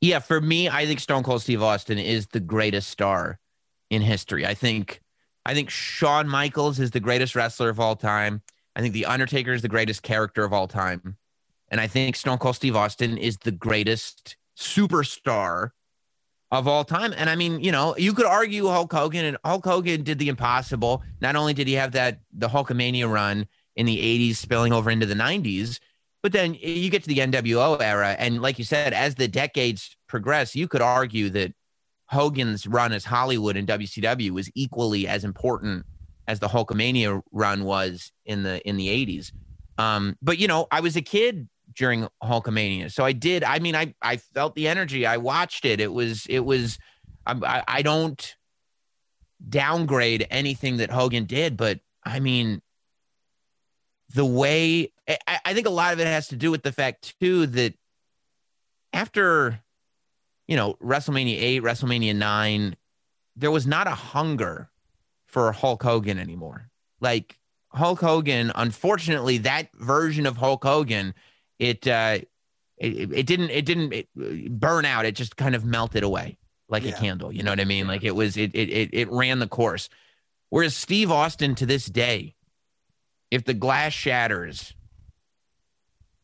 Yeah, 0.00 0.18
for 0.18 0.40
me, 0.40 0.68
I 0.68 0.86
think 0.86 1.00
Stone 1.00 1.22
Cold 1.22 1.42
Steve 1.42 1.62
Austin 1.62 1.98
is 1.98 2.26
the 2.28 2.40
greatest 2.40 2.88
star 2.88 3.38
in 3.90 4.02
history. 4.02 4.46
I 4.46 4.54
think 4.54 5.00
I 5.44 5.54
think 5.54 5.70
Shawn 5.70 6.28
Michaels 6.28 6.80
is 6.80 6.90
the 6.90 7.00
greatest 7.00 7.34
wrestler 7.34 7.68
of 7.68 7.78
all 7.78 7.96
time. 7.96 8.42
I 8.74 8.80
think 8.80 8.94
The 8.94 9.06
Undertaker 9.06 9.52
is 9.52 9.62
the 9.62 9.68
greatest 9.68 10.02
character 10.02 10.44
of 10.44 10.52
all 10.52 10.66
time. 10.66 11.16
And 11.68 11.80
I 11.80 11.86
think 11.86 12.16
Stone 12.16 12.38
Cold 12.38 12.56
Steve 12.56 12.76
Austin 12.76 13.16
is 13.16 13.38
the 13.38 13.52
greatest 13.52 14.36
superstar 14.58 15.70
of 16.50 16.68
all 16.68 16.84
time. 16.84 17.14
And 17.16 17.28
I 17.30 17.36
mean, 17.36 17.60
you 17.60 17.72
know, 17.72 17.96
you 17.96 18.12
could 18.12 18.26
argue 18.26 18.66
Hulk 18.66 18.92
Hogan 18.92 19.24
and 19.24 19.36
Hulk 19.44 19.64
Hogan 19.64 20.02
did 20.02 20.18
the 20.18 20.28
impossible. 20.28 21.02
Not 21.20 21.36
only 21.36 21.54
did 21.54 21.68
he 21.68 21.74
have 21.74 21.92
that 21.92 22.20
the 22.32 22.48
Hulkamania 22.48 23.10
run 23.10 23.46
in 23.74 23.86
the 23.86 23.98
80s 23.98 24.36
spilling 24.36 24.72
over 24.72 24.90
into 24.90 25.06
the 25.06 25.14
90s, 25.14 25.80
but 26.22 26.32
then 26.32 26.54
you 26.54 26.90
get 26.90 27.02
to 27.04 27.08
the 27.08 27.18
NWO 27.18 27.80
era 27.80 28.16
and 28.18 28.42
like 28.42 28.58
you 28.58 28.64
said 28.64 28.92
as 28.92 29.14
the 29.14 29.28
decades 29.28 29.96
progress, 30.08 30.54
you 30.54 30.68
could 30.68 30.82
argue 30.82 31.30
that 31.30 31.52
Hogan's 32.08 32.66
run 32.66 32.92
as 32.92 33.04
Hollywood 33.04 33.56
and 33.56 33.66
WCW 33.66 34.30
was 34.30 34.50
equally 34.54 35.08
as 35.08 35.24
important 35.24 35.84
as 36.28 36.40
the 36.40 36.48
Hulkamania 36.48 37.22
run 37.32 37.64
was 37.64 38.12
in 38.24 38.42
the 38.42 38.66
in 38.66 38.76
the 38.76 38.88
80s. 38.88 39.32
Um, 39.78 40.16
but 40.22 40.38
you 40.38 40.48
know, 40.48 40.66
I 40.70 40.80
was 40.80 40.96
a 40.96 41.02
kid 41.02 41.48
during 41.74 42.08
Hulkamania, 42.22 42.90
so 42.90 43.04
I 43.04 43.12
did. 43.12 43.44
I 43.44 43.58
mean, 43.58 43.74
I 43.74 43.94
I 44.00 44.16
felt 44.16 44.54
the 44.54 44.68
energy. 44.68 45.06
I 45.06 45.18
watched 45.18 45.64
it. 45.64 45.80
It 45.80 45.92
was 45.92 46.26
it 46.26 46.40
was. 46.40 46.78
I, 47.26 47.64
I 47.66 47.82
don't 47.82 48.36
downgrade 49.48 50.26
anything 50.30 50.76
that 50.76 50.90
Hogan 50.90 51.24
did, 51.24 51.56
but 51.56 51.80
I 52.04 52.20
mean, 52.20 52.62
the 54.14 54.24
way 54.24 54.92
I, 55.08 55.38
I 55.44 55.54
think 55.54 55.66
a 55.66 55.70
lot 55.70 55.92
of 55.92 56.00
it 56.00 56.06
has 56.06 56.28
to 56.28 56.36
do 56.36 56.50
with 56.50 56.62
the 56.62 56.72
fact 56.72 57.14
too 57.20 57.46
that 57.46 57.74
after 58.92 59.60
you 60.48 60.56
know 60.56 60.74
WrestleMania 60.74 61.40
eight, 61.40 61.62
WrestleMania 61.62 62.14
nine, 62.14 62.76
there 63.36 63.50
was 63.50 63.66
not 63.66 63.86
a 63.86 63.90
hunger 63.90 64.70
for 65.26 65.52
Hulk 65.52 65.82
Hogan 65.82 66.18
anymore. 66.18 66.70
Like 67.00 67.38
Hulk 67.70 68.00
Hogan, 68.00 68.52
unfortunately, 68.54 69.38
that 69.38 69.68
version 69.74 70.26
of 70.26 70.36
Hulk 70.36 70.64
Hogan, 70.64 71.14
it 71.58 71.86
uh, 71.86 72.18
it, 72.78 73.12
it 73.12 73.26
didn't 73.26 73.50
it 73.50 73.64
didn't 73.64 73.92
it 73.92 74.08
burn 74.14 74.84
out. 74.84 75.04
It 75.04 75.14
just 75.14 75.36
kind 75.36 75.54
of 75.54 75.64
melted 75.64 76.02
away 76.02 76.38
like 76.68 76.84
yeah. 76.84 76.90
a 76.90 76.98
candle. 76.98 77.32
You 77.32 77.42
know 77.42 77.52
what 77.52 77.60
I 77.60 77.64
mean? 77.64 77.86
Like 77.86 78.04
it 78.04 78.14
was 78.14 78.36
it 78.36 78.54
it 78.54 78.90
it 78.92 79.10
ran 79.10 79.38
the 79.38 79.48
course. 79.48 79.88
Whereas 80.48 80.76
Steve 80.76 81.10
Austin 81.10 81.54
to 81.56 81.66
this 81.66 81.86
day, 81.86 82.34
if 83.30 83.44
the 83.44 83.54
glass 83.54 83.92
shatters, 83.92 84.74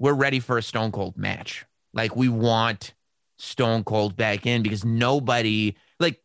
we're 0.03 0.13
ready 0.13 0.41
for 0.41 0.59
a 0.59 0.63
Stone 0.63 0.91
Cold 0.91 1.17
match. 1.17 1.65
Like 1.95 2.17
we 2.17 2.29
want 2.29 2.93
Stone 3.39 3.85
Cold 3.85 4.17
back 4.17 4.47
in 4.47 4.65
because 4.65 4.85
nobody 4.85 5.77
like 6.01 6.21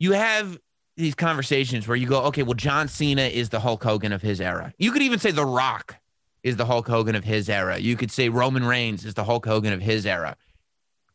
you 0.00 0.10
have 0.12 0.58
these 0.96 1.14
conversations 1.14 1.86
where 1.86 1.96
you 1.96 2.08
go, 2.08 2.22
okay, 2.24 2.42
well, 2.42 2.54
John 2.54 2.88
Cena 2.88 3.22
is 3.22 3.50
the 3.50 3.60
Hulk 3.60 3.84
Hogan 3.84 4.12
of 4.12 4.22
his 4.22 4.40
era. 4.40 4.74
You 4.76 4.90
could 4.90 5.02
even 5.02 5.20
say 5.20 5.30
The 5.30 5.46
Rock 5.46 5.96
is 6.42 6.56
the 6.56 6.64
Hulk 6.64 6.88
Hogan 6.88 7.14
of 7.14 7.22
his 7.22 7.48
era. 7.48 7.78
You 7.78 7.96
could 7.96 8.10
say 8.10 8.28
Roman 8.28 8.64
Reigns 8.64 9.04
is 9.04 9.14
the 9.14 9.24
Hulk 9.24 9.46
Hogan 9.46 9.72
of 9.72 9.80
his 9.80 10.04
era. 10.04 10.36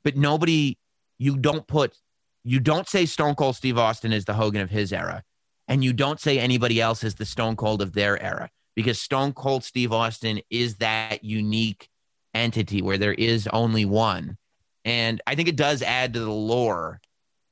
But 0.02 0.16
nobody, 0.16 0.78
you 1.18 1.36
don't 1.36 1.68
put, 1.68 1.98
you 2.46 2.62
don't 2.62 2.88
say 2.88 3.06
Stone 3.06 3.36
Cold 3.36 3.58
Steve 3.58 3.78
Austin 3.78 4.14
is 4.14 4.24
the 4.24 4.34
Hogan 4.34 4.62
of 4.62 4.70
his 4.70 4.94
era. 4.94 5.24
And 5.68 5.84
you 5.84 5.92
don't 5.92 6.22
say 6.22 6.40
anybody 6.40 6.80
else 6.80 7.04
is 7.04 7.16
the 7.16 7.26
Stone 7.26 7.58
Cold 7.58 7.82
of 7.82 7.92
their 7.92 8.22
era 8.22 8.50
because 8.76 9.02
Stone 9.02 9.34
Cold 9.34 9.64
Steve 9.64 9.92
Austin 9.92 10.42
is 10.50 10.76
that 10.78 11.24
unique 11.24 11.90
entity 12.34 12.82
where 12.82 12.98
there 12.98 13.14
is 13.14 13.48
only 13.48 13.86
one. 13.86 14.38
And 14.86 15.22
I 15.28 15.36
think 15.36 15.50
it 15.50 15.56
does 15.58 15.82
add 15.82 16.14
to 16.14 16.20
the 16.20 16.32
lore 16.32 17.02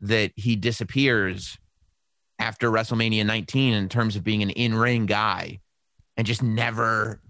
that 0.01 0.31
he 0.35 0.55
disappears 0.55 1.57
after 2.39 2.71
WrestleMania 2.71 3.25
19 3.25 3.73
in 3.73 3.89
terms 3.89 4.15
of 4.15 4.23
being 4.23 4.41
an 4.41 4.49
in 4.51 4.73
ring 4.73 5.05
guy. 5.05 5.59
and 6.17 6.27
just 6.27 6.43
never. 6.43 7.21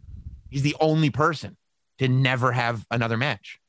He's 0.49 0.63
the 0.63 0.75
only 0.79 1.11
person 1.11 1.57
to 1.99 2.07
never 2.07 2.51
have 2.51 2.85
another 2.89 3.17
match. 3.17 3.59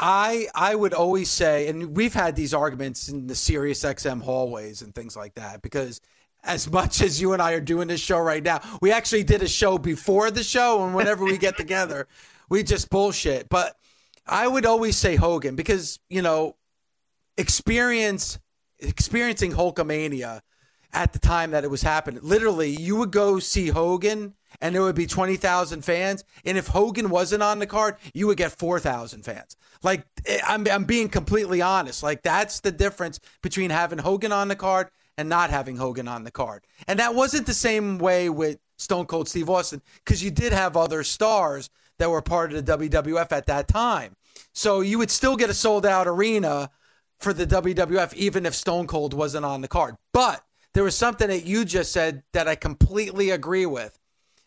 I 0.00 0.48
I 0.54 0.74
would 0.74 0.94
always 0.94 1.30
say, 1.30 1.68
and 1.68 1.94
we've 1.94 2.14
had 2.14 2.34
these 2.34 2.54
arguments 2.54 3.08
in 3.08 3.26
the 3.26 3.34
Sirius 3.34 3.84
XM 3.84 4.22
hallways 4.22 4.82
and 4.82 4.94
things 4.94 5.14
like 5.14 5.34
that, 5.34 5.62
because 5.62 6.00
as 6.44 6.70
much 6.70 7.00
as 7.00 7.20
you 7.20 7.32
and 7.32 7.42
I 7.42 7.52
are 7.52 7.60
doing 7.60 7.88
this 7.88 8.00
show 8.00 8.18
right 8.18 8.42
now, 8.42 8.60
we 8.80 8.92
actually 8.92 9.24
did 9.24 9.42
a 9.42 9.48
show 9.48 9.78
before 9.78 10.30
the 10.30 10.42
show, 10.42 10.84
and 10.84 10.94
whenever 10.94 11.24
we 11.24 11.38
get 11.38 11.56
together, 11.56 12.08
we 12.48 12.62
just 12.62 12.90
bullshit. 12.90 13.48
But 13.48 13.76
I 14.26 14.46
would 14.46 14.66
always 14.66 14.96
say 14.96 15.16
Hogan 15.16 15.56
because 15.56 15.98
you 16.08 16.22
know, 16.22 16.56
experience 17.36 18.38
experiencing 18.78 19.52
Hulkamania 19.52 20.40
at 20.92 21.12
the 21.12 21.18
time 21.18 21.52
that 21.52 21.64
it 21.64 21.70
was 21.70 21.82
happening. 21.82 22.20
Literally, 22.22 22.70
you 22.70 22.96
would 22.96 23.10
go 23.10 23.38
see 23.38 23.68
Hogan 23.68 24.34
and 24.60 24.74
there 24.74 24.82
would 24.82 24.94
be 24.94 25.06
20,000 25.06 25.82
fans. 25.82 26.24
And 26.44 26.58
if 26.58 26.66
Hogan 26.66 27.08
wasn't 27.08 27.42
on 27.42 27.58
the 27.58 27.66
card, 27.66 27.96
you 28.12 28.26
would 28.26 28.36
get 28.36 28.52
4,000 28.52 29.24
fans. 29.24 29.56
Like, 29.82 30.04
eh, 30.26 30.40
I'm, 30.46 30.66
I'm 30.68 30.84
being 30.84 31.08
completely 31.08 31.62
honest. 31.62 32.02
Like, 32.02 32.22
that's 32.22 32.60
the 32.60 32.72
difference 32.72 33.20
between 33.42 33.70
having 33.70 33.98
Hogan 33.98 34.32
on 34.32 34.48
the 34.48 34.56
card 34.56 34.88
and 35.22 35.28
not 35.28 35.50
having 35.50 35.76
Hogan 35.76 36.08
on 36.08 36.24
the 36.24 36.32
card. 36.32 36.66
And 36.88 36.98
that 36.98 37.14
wasn't 37.14 37.46
the 37.46 37.54
same 37.54 37.98
way 37.98 38.28
with 38.28 38.58
Stone 38.76 39.06
Cold 39.06 39.28
Steve 39.28 39.48
Austin 39.48 39.80
because 40.04 40.20
you 40.20 40.32
did 40.32 40.52
have 40.52 40.76
other 40.76 41.04
stars 41.04 41.70
that 41.98 42.10
were 42.10 42.20
part 42.20 42.52
of 42.52 42.66
the 42.66 42.76
WWF 42.76 43.30
at 43.30 43.46
that 43.46 43.68
time. 43.68 44.16
So 44.52 44.80
you 44.80 44.98
would 44.98 45.12
still 45.12 45.36
get 45.36 45.48
a 45.48 45.54
sold 45.54 45.86
out 45.86 46.08
arena 46.08 46.70
for 47.20 47.32
the 47.32 47.46
WWF 47.46 48.12
even 48.14 48.44
if 48.44 48.52
Stone 48.56 48.88
Cold 48.88 49.14
wasn't 49.14 49.44
on 49.44 49.60
the 49.60 49.68
card. 49.68 49.94
But 50.12 50.44
there 50.74 50.82
was 50.82 50.96
something 50.96 51.28
that 51.28 51.46
you 51.46 51.64
just 51.64 51.92
said 51.92 52.24
that 52.32 52.48
I 52.48 52.56
completely 52.56 53.30
agree 53.30 53.66
with. 53.66 54.00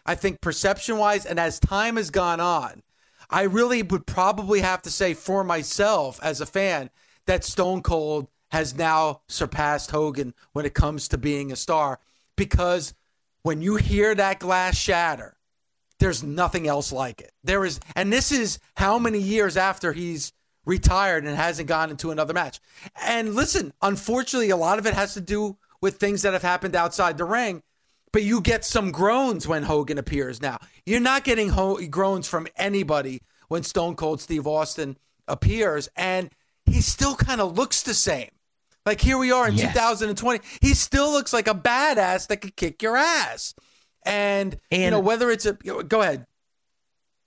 I 0.05 0.15
think 0.15 0.41
perception 0.41 0.97
wise, 0.97 1.25
and 1.25 1.39
as 1.39 1.57
time 1.57 1.95
has 1.95 2.11
gone 2.11 2.41
on, 2.41 2.83
I 3.29 3.43
really 3.43 3.81
would 3.81 4.05
probably 4.05 4.59
have 4.59 4.81
to 4.81 4.91
say 4.91 5.13
for 5.13 5.45
myself 5.45 6.19
as 6.21 6.41
a 6.41 6.45
fan 6.45 6.89
that 7.27 7.45
Stone 7.45 7.83
Cold 7.83 8.27
has 8.55 8.73
now 8.73 9.19
surpassed 9.27 9.91
Hogan 9.91 10.33
when 10.53 10.65
it 10.65 10.73
comes 10.73 11.09
to 11.09 11.17
being 11.17 11.51
a 11.51 11.57
star 11.57 11.99
because 12.37 12.93
when 13.43 13.61
you 13.61 13.75
hear 13.75 14.15
that 14.15 14.39
glass 14.39 14.77
shatter, 14.77 15.35
there's 15.99 16.23
nothing 16.23 16.65
else 16.65 16.93
like 16.93 17.19
it. 17.19 17.33
There 17.43 17.65
is, 17.65 17.81
and 17.97 18.13
this 18.13 18.31
is 18.31 18.59
how 18.77 18.97
many 18.97 19.19
years 19.19 19.57
after 19.57 19.91
he's 19.91 20.31
retired 20.65 21.25
and 21.25 21.35
hasn't 21.35 21.67
gone 21.67 21.89
into 21.89 22.11
another 22.11 22.33
match. 22.33 22.61
And 23.05 23.35
listen, 23.35 23.73
unfortunately, 23.81 24.51
a 24.51 24.57
lot 24.57 24.79
of 24.79 24.85
it 24.85 24.93
has 24.93 25.15
to 25.15 25.21
do 25.21 25.57
with 25.81 25.97
things 25.97 26.21
that 26.21 26.31
have 26.31 26.41
happened 26.41 26.77
outside 26.77 27.17
the 27.17 27.25
ring. 27.25 27.61
But 28.13 28.23
you 28.23 28.39
get 28.39 28.63
some 28.63 28.93
groans 28.93 29.49
when 29.49 29.63
Hogan 29.63 29.97
appears 29.97 30.41
now. 30.41 30.59
You're 30.85 31.01
not 31.01 31.25
getting 31.25 31.49
ho- 31.49 31.85
groans 31.89 32.29
from 32.29 32.47
anybody 32.55 33.21
when 33.49 33.63
Stone 33.63 33.97
Cold 33.97 34.21
Steve 34.21 34.47
Austin 34.47 34.97
appears, 35.27 35.89
and 35.97 36.29
he 36.65 36.79
still 36.79 37.15
kind 37.15 37.41
of 37.41 37.57
looks 37.57 37.83
the 37.83 37.93
same. 37.93 38.29
Like 38.85 39.01
here 39.01 39.17
we 39.17 39.31
are 39.31 39.47
in 39.47 39.55
yes. 39.55 39.73
2020, 39.73 40.41
he 40.61 40.73
still 40.73 41.11
looks 41.11 41.33
like 41.33 41.47
a 41.47 41.55
badass 41.55 42.27
that 42.27 42.37
could 42.37 42.55
kick 42.55 42.81
your 42.81 42.95
ass. 42.95 43.55
And, 44.05 44.59
and 44.71 44.81
you 44.83 44.91
know 44.91 44.99
whether 44.99 45.31
it's 45.31 45.45
a 45.45 45.53
go 45.53 46.01
ahead. 46.01 46.27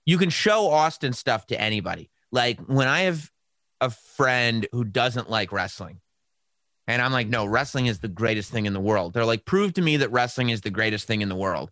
You 0.05 0.17
can 0.17 0.29
show 0.29 0.69
Austin 0.69 1.11
stuff 1.13 1.47
to 1.47 1.59
anybody. 1.59 2.09
Like 2.31 2.59
when 2.61 2.87
I 2.87 3.01
have 3.01 3.29
a 3.81 3.89
friend 3.89 4.67
who 4.71 4.85
doesn't 4.85 5.29
like 5.29 5.51
wrestling, 5.51 5.99
and 6.87 7.01
I'm 7.03 7.11
like, 7.11 7.27
no, 7.27 7.45
wrestling 7.45 7.85
is 7.85 7.99
the 7.99 8.07
greatest 8.07 8.51
thing 8.51 8.65
in 8.65 8.73
the 8.73 8.79
world. 8.79 9.13
They're 9.13 9.25
like, 9.25 9.45
prove 9.45 9.73
to 9.73 9.81
me 9.81 9.97
that 9.97 10.11
wrestling 10.11 10.49
is 10.49 10.61
the 10.61 10.71
greatest 10.71 11.05
thing 11.05 11.21
in 11.21 11.29
the 11.29 11.35
world. 11.35 11.69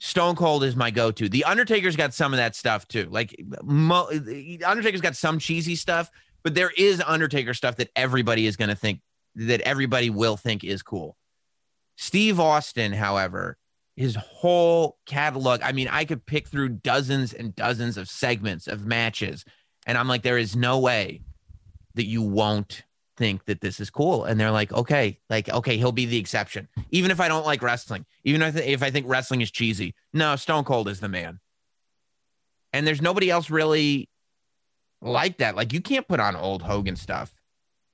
Stone 0.00 0.36
Cold 0.36 0.64
is 0.64 0.76
my 0.76 0.90
go-to. 0.90 1.28
The 1.28 1.44
Undertaker's 1.44 1.96
got 1.96 2.12
some 2.12 2.34
of 2.34 2.36
that 2.36 2.54
stuff 2.54 2.86
too. 2.86 3.08
Like 3.10 3.34
Mo- 3.62 4.10
Undertaker's 4.64 5.00
got 5.00 5.16
some 5.16 5.38
cheesy 5.38 5.76
stuff, 5.76 6.10
but 6.42 6.54
there 6.54 6.72
is 6.76 7.02
Undertaker 7.04 7.54
stuff 7.54 7.76
that 7.76 7.90
everybody 7.96 8.46
is 8.46 8.56
going 8.56 8.70
to 8.70 8.76
think 8.76 9.00
that 9.34 9.60
everybody 9.62 10.10
will 10.10 10.36
think 10.36 10.64
is 10.64 10.82
cool. 10.82 11.16
Steve 11.96 12.38
Austin, 12.38 12.92
however, 12.92 13.56
his 13.96 14.14
whole 14.14 14.98
catalog, 15.06 15.60
I 15.62 15.72
mean, 15.72 15.88
I 15.88 16.04
could 16.04 16.24
pick 16.24 16.48
through 16.48 16.68
dozens 16.68 17.32
and 17.32 17.54
dozens 17.54 17.96
of 17.96 18.08
segments 18.08 18.68
of 18.68 18.86
matches 18.86 19.44
and 19.88 19.96
I'm 19.96 20.06
like 20.06 20.22
there 20.22 20.38
is 20.38 20.54
no 20.54 20.78
way 20.78 21.22
that 21.94 22.04
you 22.04 22.22
won't 22.22 22.82
think 23.16 23.46
that 23.46 23.60
this 23.60 23.80
is 23.80 23.90
cool. 23.90 24.24
And 24.24 24.38
they're 24.38 24.52
like 24.52 24.72
okay 24.72 25.18
like 25.28 25.48
okay 25.48 25.78
he'll 25.78 25.90
be 25.90 26.06
the 26.06 26.18
exception. 26.18 26.68
Even 26.90 27.10
if 27.10 27.18
i 27.18 27.26
don't 27.26 27.46
like 27.46 27.62
wrestling 27.62 28.04
even 28.22 28.42
if, 28.42 28.56
if 28.56 28.82
i 28.82 28.90
think 28.90 29.06
wrestling 29.08 29.40
is 29.40 29.50
cheesy 29.50 29.94
no 30.12 30.36
stone 30.36 30.62
cold 30.62 30.88
is 30.88 31.00
the 31.00 31.08
man. 31.08 31.40
And 32.72 32.86
there's 32.86 33.02
nobody 33.02 33.30
else 33.30 33.50
really 33.50 34.10
like 35.00 35.38
that 35.38 35.56
like 35.56 35.72
you 35.72 35.80
can't 35.80 36.08
put 36.08 36.20
on 36.20 36.34
old 36.34 36.62
hogan 36.62 36.96
stuff 36.96 37.34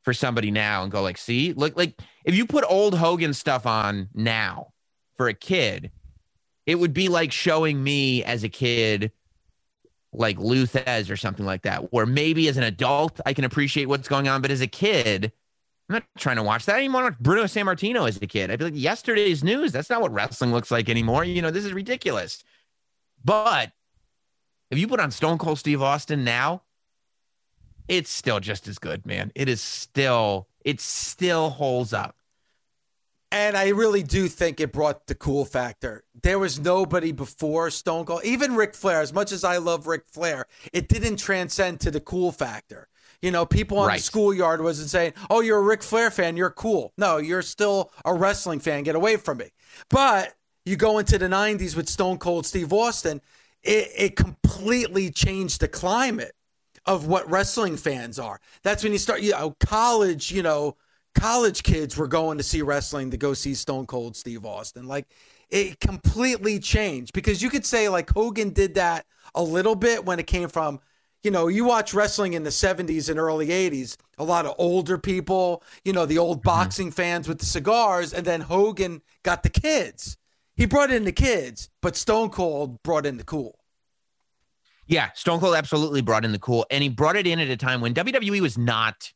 for 0.02 0.12
somebody 0.12 0.50
now 0.50 0.82
and 0.82 0.92
go 0.92 1.02
like 1.02 1.18
see 1.18 1.52
look 1.52 1.76
like 1.76 2.00
if 2.24 2.34
you 2.34 2.46
put 2.46 2.64
old 2.68 2.94
hogan 2.94 3.34
stuff 3.34 3.66
on 3.66 4.08
now 4.14 4.68
for 5.16 5.28
a 5.28 5.34
kid 5.34 5.90
it 6.66 6.76
would 6.76 6.94
be 6.94 7.08
like 7.08 7.32
showing 7.32 7.82
me 7.82 8.24
as 8.24 8.42
a 8.42 8.48
kid 8.48 9.12
like 10.14 10.38
Lou 10.38 10.64
Thesz 10.64 11.10
or 11.10 11.16
something 11.16 11.44
like 11.44 11.62
that, 11.62 11.92
where 11.92 12.06
maybe 12.06 12.48
as 12.48 12.56
an 12.56 12.62
adult 12.62 13.20
I 13.26 13.34
can 13.34 13.44
appreciate 13.44 13.86
what's 13.86 14.08
going 14.08 14.28
on, 14.28 14.40
but 14.40 14.50
as 14.50 14.60
a 14.60 14.66
kid, 14.66 15.32
I'm 15.88 15.94
not 15.94 16.04
trying 16.16 16.36
to 16.36 16.42
watch 16.42 16.64
that. 16.66 16.76
I 16.76 16.80
didn't 16.80 16.94
want 16.94 17.18
Bruno 17.18 17.44
Sammartino 17.44 18.08
as 18.08 18.16
a 18.16 18.26
kid. 18.26 18.50
I'd 18.50 18.58
be 18.58 18.66
like, 18.66 18.74
yesterday's 18.76 19.44
news. 19.44 19.72
That's 19.72 19.90
not 19.90 20.00
what 20.00 20.12
wrestling 20.12 20.52
looks 20.52 20.70
like 20.70 20.88
anymore. 20.88 21.24
You 21.24 21.42
know, 21.42 21.50
this 21.50 21.64
is 21.64 21.72
ridiculous. 21.72 22.42
But 23.22 23.72
if 24.70 24.78
you 24.78 24.88
put 24.88 25.00
on 25.00 25.10
Stone 25.10 25.38
Cold 25.38 25.58
Steve 25.58 25.82
Austin 25.82 26.24
now, 26.24 26.62
it's 27.88 28.10
still 28.10 28.40
just 28.40 28.68
as 28.68 28.78
good, 28.78 29.04
man. 29.06 29.32
It 29.34 29.48
is 29.48 29.60
still, 29.60 30.48
it 30.64 30.80
still 30.80 31.50
holds 31.50 31.92
up. 31.92 32.16
And 33.30 33.56
I 33.56 33.70
really 33.70 34.04
do 34.04 34.28
think 34.28 34.60
it 34.60 34.72
brought 34.72 35.08
the 35.08 35.14
cool 35.16 35.44
factor. 35.44 36.04
There 36.22 36.38
was 36.38 36.60
nobody 36.60 37.10
before 37.10 37.68
Stone 37.70 38.04
Cold, 38.04 38.24
even 38.24 38.54
Ric 38.54 38.74
Flair. 38.74 39.00
As 39.00 39.12
much 39.12 39.32
as 39.32 39.42
I 39.42 39.56
love 39.56 39.88
Ric 39.88 40.04
Flair, 40.06 40.46
it 40.72 40.88
didn't 40.88 41.16
transcend 41.16 41.80
to 41.80 41.90
the 41.90 42.00
cool 42.00 42.30
factor. 42.30 42.86
You 43.20 43.32
know, 43.32 43.44
people 43.44 43.78
on 43.80 43.88
right. 43.88 43.96
the 43.96 44.02
schoolyard 44.04 44.62
wasn't 44.62 44.88
saying, 44.88 45.14
"Oh, 45.30 45.40
you're 45.40 45.58
a 45.58 45.62
Ric 45.62 45.82
Flair 45.82 46.12
fan, 46.12 46.36
you're 46.36 46.50
cool." 46.50 46.92
No, 46.96 47.16
you're 47.16 47.42
still 47.42 47.90
a 48.04 48.14
wrestling 48.14 48.60
fan. 48.60 48.84
Get 48.84 48.94
away 48.94 49.16
from 49.16 49.38
me. 49.38 49.50
But 49.90 50.34
you 50.64 50.76
go 50.76 50.98
into 50.98 51.18
the 51.18 51.26
'90s 51.26 51.74
with 51.74 51.88
Stone 51.88 52.18
Cold 52.18 52.46
Steve 52.46 52.72
Austin, 52.72 53.20
it, 53.64 53.88
it 53.96 54.16
completely 54.16 55.10
changed 55.10 55.60
the 55.60 55.68
climate 55.68 56.34
of 56.86 57.06
what 57.06 57.30
wrestling 57.30 57.76
fans 57.76 58.18
are. 58.18 58.40
That's 58.62 58.82
when 58.82 58.92
you 58.92 58.98
start, 58.98 59.22
you 59.22 59.32
know, 59.32 59.56
college, 59.60 60.30
you 60.30 60.42
know, 60.42 60.76
college 61.14 61.62
kids 61.62 61.96
were 61.96 62.08
going 62.08 62.38
to 62.38 62.44
see 62.44 62.62
wrestling 62.62 63.10
to 63.10 63.16
go 63.16 63.34
see 63.34 63.54
Stone 63.54 63.86
Cold 63.86 64.16
Steve 64.16 64.44
Austin. 64.44 64.86
Like 64.86 65.06
it 65.50 65.80
completely 65.80 66.58
changed 66.58 67.12
because 67.12 67.42
you 67.42 67.50
could 67.50 67.64
say 67.64 67.88
like 67.88 68.10
Hogan 68.10 68.50
did 68.50 68.74
that 68.74 69.06
a 69.34 69.42
little 69.42 69.74
bit 69.74 70.04
when 70.04 70.18
it 70.18 70.26
came 70.26 70.48
from, 70.48 70.80
you 71.22 71.30
know, 71.30 71.48
you 71.48 71.64
watch 71.64 71.94
wrestling 71.94 72.34
in 72.34 72.42
the 72.42 72.50
70s 72.50 73.08
and 73.08 73.18
early 73.18 73.48
80s, 73.48 73.96
a 74.18 74.24
lot 74.24 74.46
of 74.46 74.54
older 74.58 74.98
people, 74.98 75.62
you 75.84 75.92
know, 75.92 76.06
the 76.06 76.18
old 76.18 76.38
mm-hmm. 76.38 76.48
boxing 76.48 76.90
fans 76.90 77.26
with 77.26 77.38
the 77.38 77.46
cigars, 77.46 78.12
and 78.12 78.26
then 78.26 78.42
Hogan 78.42 79.00
got 79.22 79.42
the 79.42 79.48
kids. 79.48 80.18
He 80.54 80.66
brought 80.66 80.92
in 80.92 81.04
the 81.04 81.12
kids, 81.12 81.70
but 81.80 81.96
Stone 81.96 82.30
Cold 82.30 82.82
brought 82.82 83.06
in 83.06 83.16
the 83.16 83.24
cool. 83.24 83.58
Yeah, 84.86 85.10
Stone 85.14 85.40
Cold 85.40 85.54
absolutely 85.54 86.02
brought 86.02 86.24
in 86.24 86.32
the 86.32 86.38
cool, 86.38 86.66
and 86.70 86.82
he 86.82 86.88
brought 86.88 87.16
it 87.16 87.26
in 87.26 87.38
at 87.38 87.48
a 87.48 87.56
time 87.56 87.80
when 87.80 87.94
WWE 87.94 88.40
was 88.40 88.58
not 88.58 89.12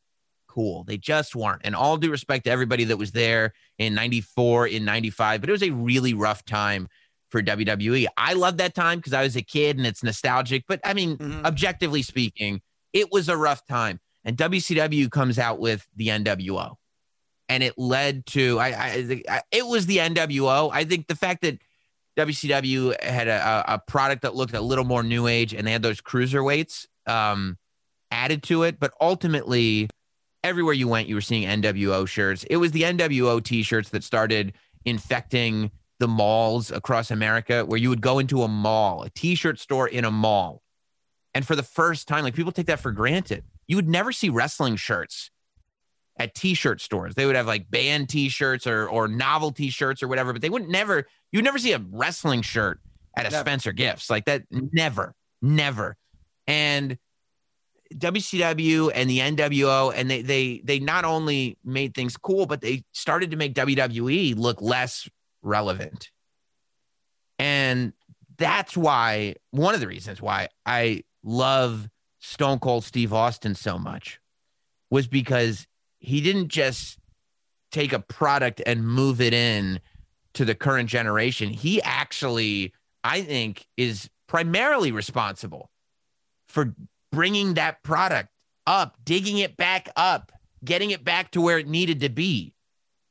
cool. 0.47 0.83
They 0.83 0.97
just 0.97 1.35
weren't. 1.35 1.61
And 1.63 1.75
all 1.75 1.97
due 1.97 2.11
respect 2.11 2.45
to 2.45 2.51
everybody 2.51 2.83
that 2.85 2.97
was 2.97 3.11
there 3.11 3.53
in 3.77 3.93
94, 3.93 4.67
in 4.67 4.83
95, 4.83 5.41
but 5.41 5.49
it 5.49 5.53
was 5.53 5.63
a 5.63 5.69
really 5.69 6.13
rough 6.13 6.43
time 6.43 6.87
for 7.29 7.41
WWE. 7.41 8.07
I 8.17 8.33
love 8.33 8.57
that 8.57 8.73
time 8.73 8.97
because 8.97 9.13
I 9.13 9.21
was 9.21 9.35
a 9.35 9.41
kid 9.41 9.77
and 9.77 9.85
it's 9.85 10.03
nostalgic. 10.03 10.65
But 10.67 10.81
I 10.83 10.93
mean, 10.93 11.17
mm-hmm. 11.17 11.45
objectively 11.45 12.01
speaking, 12.01 12.61
it 12.91 13.11
was 13.11 13.29
a 13.29 13.37
rough 13.37 13.65
time. 13.65 13.99
And 14.25 14.35
WCW 14.35 15.09
comes 15.09 15.39
out 15.39 15.59
with 15.59 15.87
the 15.95 16.07
NWO. 16.07 16.75
And 17.47 17.63
it 17.63 17.75
led 17.77 18.25
to, 18.27 18.59
I, 18.59 18.67
I, 18.67 19.23
I 19.29 19.41
it 19.51 19.65
was 19.65 19.85
the 19.85 19.97
NWO. 19.97 20.69
I 20.71 20.83
think 20.83 21.07
the 21.07 21.15
fact 21.15 21.41
that 21.41 21.59
WCW 22.19 23.01
had 23.01 23.27
a, 23.27 23.63
a 23.67 23.79
product 23.79 24.23
that 24.23 24.35
looked 24.35 24.53
a 24.53 24.61
little 24.61 24.83
more 24.83 25.03
new 25.03 25.27
age 25.27 25.53
and 25.53 25.65
they 25.65 25.71
had 25.71 25.81
those 25.81 26.01
cruiserweights 26.01 26.85
um, 27.07 27.57
added 28.11 28.43
to 28.43 28.63
it. 28.63 28.79
But 28.79 28.93
ultimately, 28.99 29.89
everywhere 30.43 30.73
you 30.73 30.87
went, 30.87 31.07
you 31.07 31.15
were 31.15 31.21
seeing 31.21 31.47
NWO 31.47 32.07
shirts. 32.07 32.43
It 32.49 32.57
was 32.57 32.71
the 32.71 32.83
NWO 32.83 33.43
t-shirts 33.43 33.89
that 33.89 34.03
started 34.03 34.53
infecting 34.85 35.71
the 35.99 36.07
malls 36.07 36.71
across 36.71 37.11
America, 37.11 37.65
where 37.65 37.77
you 37.77 37.89
would 37.89 38.01
go 38.01 38.19
into 38.19 38.43
a 38.43 38.47
mall, 38.47 39.03
a 39.03 39.09
t-shirt 39.09 39.59
store 39.59 39.87
in 39.87 40.05
a 40.05 40.11
mall, 40.11 40.61
and 41.33 41.45
for 41.45 41.55
the 41.55 41.63
first 41.63 42.07
time, 42.07 42.23
like 42.23 42.33
people 42.33 42.51
take 42.51 42.67
that 42.67 42.79
for 42.79 42.91
granted. 42.91 43.43
You 43.67 43.75
would 43.75 43.89
never 43.89 44.11
see 44.11 44.29
wrestling 44.29 44.77
shirts 44.77 45.29
at 46.17 46.33
t-shirt 46.33 46.81
stores. 46.81 47.15
They 47.15 47.25
would 47.25 47.35
have 47.35 47.47
like 47.47 47.69
band 47.69 48.09
t-shirts 48.09 48.65
or 48.65 48.87
or 48.87 49.07
novelty 49.07 49.69
shirts 49.69 50.01
or 50.01 50.07
whatever, 50.07 50.33
but 50.33 50.41
they 50.41 50.49
wouldn't 50.49 50.71
never 50.71 51.05
You 51.31 51.41
never 51.41 51.57
see 51.59 51.73
a 51.73 51.79
wrestling 51.91 52.41
shirt 52.41 52.79
at 53.15 53.25
a 53.25 53.31
Never. 53.31 53.43
Spencer 53.43 53.71
Gifts 53.71 54.09
like 54.09 54.25
that. 54.25 54.43
Never, 54.51 55.13
never. 55.41 55.95
And 56.47 56.97
WCW 57.93 58.91
and 58.93 59.09
the 59.09 59.19
NWO, 59.19 59.93
and 59.95 60.09
they 60.09 60.21
they 60.21 60.61
they 60.63 60.79
not 60.79 61.05
only 61.05 61.57
made 61.63 61.93
things 61.93 62.17
cool, 62.17 62.45
but 62.45 62.61
they 62.61 62.83
started 62.91 63.31
to 63.31 63.37
make 63.37 63.53
WWE 63.55 64.37
look 64.37 64.61
less 64.61 65.09
relevant. 65.41 66.11
And 67.37 67.93
that's 68.37 68.75
why 68.75 69.35
one 69.51 69.73
of 69.73 69.81
the 69.81 69.87
reasons 69.87 70.21
why 70.21 70.49
I 70.65 71.03
love 71.23 71.89
Stone 72.19 72.59
Cold 72.59 72.83
Steve 72.83 73.13
Austin 73.13 73.55
so 73.55 73.77
much 73.77 74.19
was 74.89 75.07
because 75.07 75.67
he 75.99 76.21
didn't 76.21 76.49
just 76.49 76.97
take 77.71 77.93
a 77.93 77.99
product 77.99 78.61
and 78.65 78.85
move 78.85 79.21
it 79.21 79.33
in 79.33 79.79
to 80.33 80.45
the 80.45 80.55
current 80.55 80.89
generation. 80.89 81.49
He 81.49 81.81
actually, 81.81 82.73
I 83.03 83.21
think, 83.21 83.67
is 83.77 84.09
primarily 84.27 84.91
responsible 84.91 85.69
for 86.47 86.75
bringing 87.11 87.55
that 87.55 87.83
product 87.83 88.29
up, 88.67 88.97
digging 89.03 89.39
it 89.39 89.57
back 89.57 89.89
up, 89.95 90.31
getting 90.63 90.91
it 90.91 91.03
back 91.03 91.31
to 91.31 91.41
where 91.41 91.57
it 91.59 91.67
needed 91.67 92.01
to 92.01 92.09
be, 92.09 92.53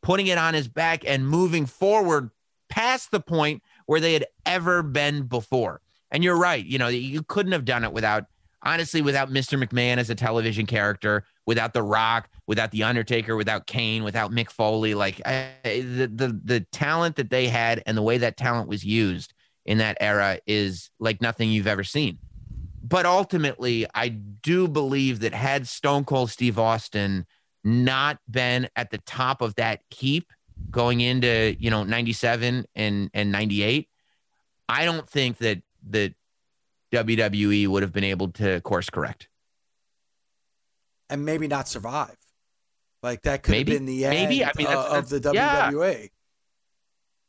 putting 0.03 0.29
it 0.29 0.39
on 0.39 0.55
his 0.55 0.69
back 0.69 1.05
and 1.07 1.29
moving 1.29 1.67
forward 1.67 2.31
past 2.69 3.11
the 3.11 3.21
point 3.21 3.63
where 3.87 4.01
they 4.01 4.13
had 4.13 4.27
ever 4.47 4.83
been 4.83 5.25
before. 5.25 5.81
And 6.11 6.23
you're 6.23 6.39
right, 6.39 6.65
you 6.65 6.79
know, 6.79 6.89
you 6.89 7.23
couldn't 7.23 7.53
have 7.53 7.65
done 7.65 7.85
it 7.85 7.93
without 7.93 8.27
honestly 8.63 9.03
without 9.03 9.31
Mr. 9.31 9.63
McMahon 9.63 9.99
as 9.99 10.11
a 10.11 10.15
television 10.15 10.67
character, 10.67 11.25
without 11.47 11.73
The 11.73 11.83
Rock, 11.83 12.29
without 12.49 12.73
The 12.73 12.83
Undertaker, 12.83 13.37
without 13.37 13.67
Kane, 13.67 14.03
without 14.03 14.33
Mick 14.33 14.51
Foley, 14.51 14.95
like 14.95 15.21
I, 15.25 15.53
the 15.63 16.11
the 16.13 16.41
the 16.43 16.61
talent 16.73 17.17
that 17.17 17.31
they 17.31 17.47
had 17.47 17.83
and 17.87 17.97
the 17.97 18.03
way 18.03 18.19
that 18.19 18.37
talent 18.37 18.69
was 18.69 18.85
used 18.85 19.35
in 19.65 19.79
that 19.79 19.99
era 20.01 20.41
is 20.47 20.91
like 20.99 21.21
nothing 21.21 21.51
you've 21.51 21.67
ever 21.67 21.85
seen. 21.85 22.19
But 22.83 23.05
ultimately, 23.05 23.87
I 23.95 24.09
do 24.09 24.67
believe 24.67 25.21
that 25.21 25.35
had 25.35 25.69
Stone 25.69 26.07
Cold 26.07 26.31
Steve 26.31 26.59
Austin 26.59 27.27
not 27.63 28.19
been 28.31 28.69
at 28.75 28.91
the 28.91 28.99
top 28.99 29.43
of 29.43 29.55
that 29.57 29.81
heap 29.91 30.33
going 30.71 31.03
into, 31.03 31.55
you 31.61 31.71
know, 31.71 31.85
97 31.85 32.65
and 32.75 33.11
and 33.13 33.31
98, 33.31 33.89
I 34.71 34.87
don't 34.87 35.09
think 35.09 35.37
that 35.39 35.63
that 35.91 36.15
WWE 36.93 37.69
would 37.69 37.83
have 37.83 37.93
been 37.93 38.05
able 38.05 38.29
to 38.33 38.63
course 38.63 38.89
correct. 38.89 39.29
and 41.11 41.25
maybe 41.25 41.49
not 41.49 41.69
survive. 41.69 42.18
Like 43.03 43.23
that 43.23 43.43
could 43.43 43.53
Maybe. 43.53 43.73
have 43.73 43.79
been 43.81 43.87
the 43.87 44.05
end 44.05 44.15
Maybe. 44.15 44.45
I 44.45 44.51
mean, 44.57 44.67
uh, 44.67 44.71
that's- 44.71 44.99
of 44.99 45.09
the 45.11 45.19
that's- 45.21 45.35
yeah. 45.35 45.71
WWE. 45.71 46.11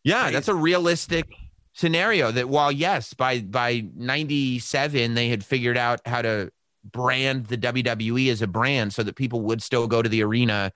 Yeah, 0.04 0.22
Crazy. 0.24 0.34
that's 0.34 0.48
a 0.48 0.56
realistic 0.56 1.28
scenario 1.74 2.32
that 2.32 2.50
while 2.50 2.72
yes, 2.72 3.14
by 3.14 3.42
by 3.42 3.86
97 3.96 5.14
they 5.14 5.30
had 5.30 5.44
figured 5.46 5.78
out 5.78 6.02
how 6.06 6.22
to 6.22 6.52
brand 6.84 7.48
the 7.48 7.58
WWE 7.58 8.30
as 8.32 8.42
a 8.42 8.48
brand 8.48 8.94
so 8.94 9.04
that 9.04 9.16
people 9.16 9.42
would 9.42 9.62
still 9.62 9.88
go 9.88 10.02
to 10.02 10.10
the 10.10 10.24
arena 10.24 10.72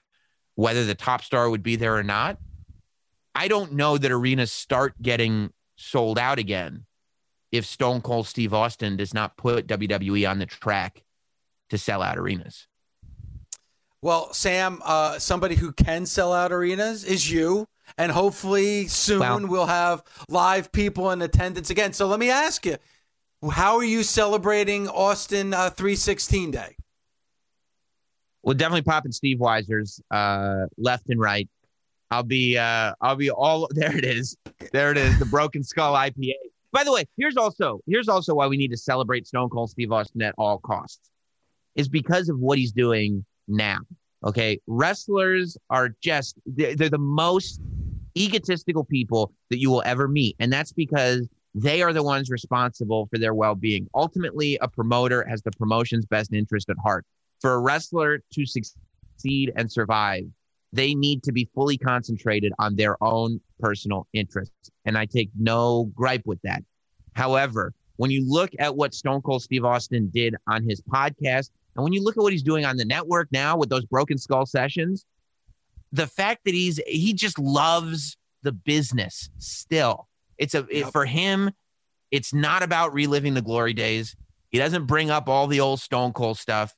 whether 0.55 0.85
the 0.85 0.93
top 0.93 1.23
star 1.23 1.49
would 1.49 1.63
be 1.63 1.75
there 1.75 1.95
or 1.95 2.03
not. 2.03 2.37
I 3.33 3.47
don't 3.47 3.73
know 3.73 3.97
that 3.97 4.11
arenas 4.11 4.51
start 4.51 5.01
getting 5.01 5.51
sold 5.77 6.19
out 6.19 6.37
again 6.37 6.85
if 7.51 7.65
Stone 7.65 8.01
Cold 8.01 8.27
Steve 8.27 8.53
Austin 8.53 8.95
does 8.97 9.13
not 9.13 9.35
put 9.37 9.65
WWE 9.65 10.29
on 10.29 10.37
the 10.37 10.45
track 10.45 11.03
to 11.69 11.77
sell 11.79 12.01
out 12.03 12.17
arenas. 12.19 12.67
Well, 14.03 14.33
Sam, 14.33 14.81
uh, 14.83 15.17
somebody 15.17 15.55
who 15.55 15.71
can 15.71 16.05
sell 16.05 16.33
out 16.33 16.51
arenas 16.51 17.05
is 17.05 17.31
you. 17.31 17.69
And 17.97 18.11
hopefully 18.11 18.87
soon 18.87 19.19
Well- 19.19 19.47
we'll 19.47 19.65
have 19.67 20.03
live 20.27 20.73
people 20.73 21.11
in 21.11 21.21
attendance 21.21 21.69
again. 21.69 21.93
So 21.93 22.07
let 22.07 22.19
me 22.19 22.29
ask 22.29 22.65
you, 22.65 22.75
how 23.49 23.77
are 23.77 23.83
you 23.83 24.03
celebrating 24.03 24.89
Austin 24.89 25.53
uh, 25.53 25.69
316 25.69 26.51
Day? 26.51 26.75
Well, 28.41 28.55
definitely 28.55 28.81
popping 28.81 29.13
Steveweiser's 29.13 30.01
uh, 30.11 30.65
left 30.77 31.09
and 31.09 31.19
right. 31.19 31.47
I'll 32.11 32.23
be 32.23 32.57
uh, 32.57 32.93
I'll 32.99 33.15
be 33.15 33.31
all 33.31 33.69
there. 33.71 33.95
It 33.95 34.03
is, 34.03 34.35
there 34.73 34.91
it 34.91 34.97
is, 34.97 35.17
the 35.17 35.25
Broken 35.25 35.63
Skull 35.63 35.93
IPA. 35.93 36.33
By 36.73 36.83
the 36.83 36.91
way, 36.91 37.05
here's 37.15 37.37
also 37.37 37.79
here's 37.87 38.09
also 38.09 38.33
why 38.33 38.47
we 38.47 38.57
need 38.57 38.71
to 38.71 38.77
celebrate 38.77 39.27
Stone 39.27 39.49
Cold 39.49 39.69
Steve 39.69 39.93
Austin 39.93 40.21
at 40.23 40.35
all 40.37 40.57
costs, 40.57 41.09
is 41.75 41.87
because 41.87 42.27
of 42.27 42.37
what 42.39 42.57
he's 42.57 42.73
doing 42.73 43.25
now. 43.47 43.79
Okay, 44.25 44.59
wrestlers 44.67 45.57
are 45.69 45.89
just 46.01 46.37
they're, 46.45 46.75
the 46.75 46.97
most 46.97 47.59
egotistical 48.17 48.85
people 48.85 49.33
that 49.49 49.59
you 49.59 49.69
will 49.69 49.83
ever 49.85 50.07
meet, 50.07 50.35
and 50.39 50.51
that's 50.51 50.71
because 50.71 51.27
they 51.55 51.81
are 51.81 51.93
the 51.93 52.03
ones 52.03 52.29
responsible 52.29 53.07
for 53.11 53.19
their 53.19 53.33
well-being. 53.33 53.87
Ultimately, 53.93 54.57
a 54.61 54.67
promoter 54.67 55.25
has 55.27 55.41
the 55.43 55.51
promotion's 55.51 56.05
best 56.05 56.33
interest 56.33 56.69
at 56.69 56.77
heart 56.81 57.05
for 57.43 57.55
a 57.55 57.59
wrestler 57.59 58.23
to 58.33 58.45
succeed 58.45 59.51
and 59.55 59.69
survive, 59.69 60.23
they 60.71 60.95
need 60.95 61.21
to 61.23 61.31
be 61.31 61.47
fully 61.53 61.77
concentrated 61.77 62.53
on 62.57 62.75
their 62.75 62.95
own 63.03 63.39
personal 63.59 64.07
interests. 64.13 64.71
And 64.85 64.97
I 64.97 65.05
take 65.05 65.29
no 65.37 65.91
gripe 65.93 66.25
with 66.25 66.39
that. 66.43 66.63
However, 67.15 67.73
when 67.97 68.09
you 68.09 68.25
look 68.27 68.49
at 68.57 68.75
what 68.75 68.93
Stone 68.93 69.21
Cold 69.21 69.43
Steve 69.43 69.65
Austin 69.65 70.09
did 70.11 70.35
on 70.47 70.63
his 70.63 70.81
podcast, 70.81 71.51
and 71.75 71.83
when 71.83 71.93
you 71.93 72.03
look 72.03 72.17
at 72.17 72.21
what 72.23 72.31
he's 72.33 72.43
doing 72.43 72.65
on 72.65 72.77
the 72.77 72.85
network 72.85 73.29
now 73.31 73.57
with 73.57 73.69
those 73.69 73.85
broken 73.85 74.17
skull 74.17 74.45
sessions, 74.45 75.05
the 75.91 76.07
fact 76.07 76.41
that 76.45 76.53
he's 76.53 76.79
he 76.87 77.13
just 77.13 77.39
loves 77.39 78.17
the 78.41 78.51
business 78.51 79.29
still. 79.37 80.07
It's 80.37 80.53
a 80.55 80.65
it- 80.69 80.91
for 80.91 81.05
him, 81.05 81.51
it's 82.11 82.33
not 82.33 82.63
about 82.63 82.93
reliving 82.93 83.33
the 83.33 83.41
glory 83.41 83.73
days. 83.73 84.15
He 84.49 84.57
doesn't 84.59 84.85
bring 84.85 85.09
up 85.09 85.27
all 85.27 85.47
the 85.47 85.59
old 85.59 85.79
Stone 85.79 86.13
Cold 86.13 86.37
stuff. 86.37 86.75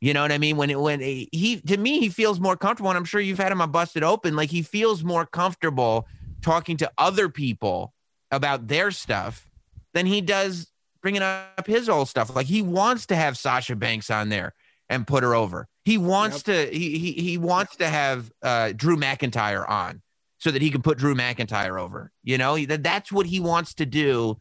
You 0.00 0.12
know 0.12 0.22
what 0.22 0.32
I 0.32 0.38
mean? 0.38 0.56
When 0.56 0.70
it, 0.70 0.78
when 0.78 1.00
he 1.00 1.62
to 1.66 1.76
me 1.76 1.98
he 1.98 2.08
feels 2.08 2.38
more 2.38 2.56
comfortable, 2.56 2.90
and 2.90 2.98
I'm 2.98 3.04
sure 3.04 3.20
you've 3.20 3.38
had 3.38 3.50
him 3.50 3.60
on 3.60 3.70
Busted 3.70 4.04
Open. 4.04 4.36
Like 4.36 4.50
he 4.50 4.62
feels 4.62 5.02
more 5.02 5.24
comfortable 5.26 6.06
talking 6.42 6.76
to 6.76 6.92
other 6.98 7.28
people 7.28 7.94
about 8.30 8.68
their 8.68 8.90
stuff 8.90 9.48
than 9.94 10.06
he 10.06 10.20
does 10.20 10.70
bringing 11.04 11.22
up 11.22 11.66
his 11.66 11.90
old 11.90 12.08
stuff. 12.08 12.34
Like 12.34 12.46
he 12.46 12.62
wants 12.62 13.04
to 13.06 13.14
have 13.14 13.36
Sasha 13.36 13.76
Banks 13.76 14.08
on 14.08 14.30
there 14.30 14.54
and 14.88 15.06
put 15.06 15.22
her 15.22 15.34
over. 15.34 15.68
He 15.84 15.98
wants 15.98 16.44
to 16.44 16.66
he 16.66 16.98
he 16.98 17.12
he 17.12 17.36
wants 17.38 17.76
to 17.76 17.86
have 17.86 18.32
uh, 18.42 18.72
Drew 18.74 18.96
McIntyre 18.96 19.68
on 19.68 20.00
so 20.38 20.50
that 20.50 20.62
he 20.62 20.70
can 20.70 20.80
put 20.80 20.96
Drew 20.96 21.14
McIntyre 21.14 21.78
over. 21.78 22.10
You 22.22 22.38
know, 22.38 22.56
that 22.64 22.82
that's 22.82 23.12
what 23.12 23.26
he 23.26 23.38
wants 23.38 23.74
to 23.74 23.86
do 23.86 24.40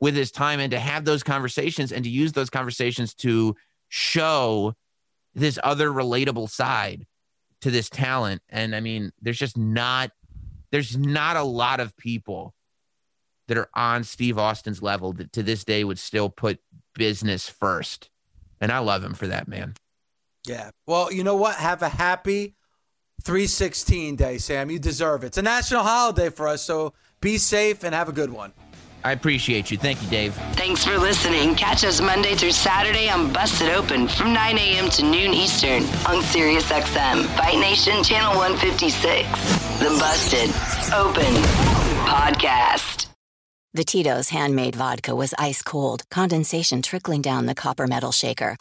with 0.00 0.14
his 0.14 0.30
time 0.30 0.60
and 0.60 0.70
to 0.70 0.78
have 0.78 1.04
those 1.04 1.24
conversations 1.24 1.90
and 1.90 2.04
to 2.04 2.10
use 2.10 2.32
those 2.32 2.48
conversations 2.48 3.12
to 3.14 3.56
show 3.88 4.74
this 5.34 5.58
other 5.64 5.90
relatable 5.90 6.48
side 6.48 7.06
to 7.62 7.72
this 7.72 7.88
talent. 7.88 8.40
And 8.50 8.76
I 8.76 8.78
mean, 8.78 9.10
there's 9.20 9.38
just 9.38 9.58
not 9.58 10.12
there's 10.70 10.96
not 10.96 11.36
a 11.36 11.42
lot 11.42 11.80
of 11.80 11.96
people 11.96 12.54
that 13.48 13.58
are 13.58 13.68
on 13.74 14.04
Steve 14.04 14.38
Austin's 14.38 14.82
level 14.82 15.12
that 15.14 15.32
to 15.32 15.42
this 15.42 15.64
day 15.64 15.84
would 15.84 15.98
still 15.98 16.28
put 16.28 16.60
business 16.94 17.48
first. 17.48 18.10
And 18.60 18.72
I 18.72 18.78
love 18.78 19.04
him 19.04 19.14
for 19.14 19.26
that, 19.26 19.48
man. 19.48 19.74
Yeah. 20.46 20.70
Well, 20.86 21.12
you 21.12 21.24
know 21.24 21.36
what? 21.36 21.56
Have 21.56 21.82
a 21.82 21.88
happy 21.88 22.54
316 23.22 24.16
day, 24.16 24.38
Sam. 24.38 24.70
You 24.70 24.78
deserve 24.78 25.24
it. 25.24 25.28
It's 25.28 25.38
a 25.38 25.42
national 25.42 25.82
holiday 25.82 26.30
for 26.30 26.48
us, 26.48 26.62
so 26.62 26.92
be 27.20 27.38
safe 27.38 27.84
and 27.84 27.94
have 27.94 28.08
a 28.08 28.12
good 28.12 28.30
one. 28.30 28.52
I 29.04 29.12
appreciate 29.12 29.70
you. 29.70 29.76
Thank 29.76 30.02
you, 30.02 30.08
Dave. 30.08 30.34
Thanks 30.54 30.82
for 30.82 30.96
listening. 30.96 31.54
Catch 31.56 31.84
us 31.84 32.00
Monday 32.00 32.34
through 32.34 32.52
Saturday 32.52 33.10
on 33.10 33.30
Busted 33.34 33.68
Open 33.68 34.08
from 34.08 34.32
9 34.32 34.56
a.m. 34.56 34.88
to 34.90 35.02
noon 35.02 35.34
Eastern 35.34 35.82
on 36.06 36.22
SiriusXM, 36.22 37.26
Fight 37.36 37.58
Nation 37.58 38.02
Channel 38.02 38.34
156. 38.38 39.28
The 39.78 39.90
Busted 40.00 40.48
Open 40.94 41.34
Podcast. 42.06 43.03
The 43.74 43.84
Tito's 43.84 44.28
handmade 44.28 44.76
vodka 44.76 45.16
was 45.16 45.34
ice 45.36 45.60
cold, 45.60 46.04
condensation 46.08 46.80
trickling 46.80 47.22
down 47.22 47.46
the 47.46 47.56
copper 47.56 47.88
metal 47.88 48.12
shaker. 48.12 48.56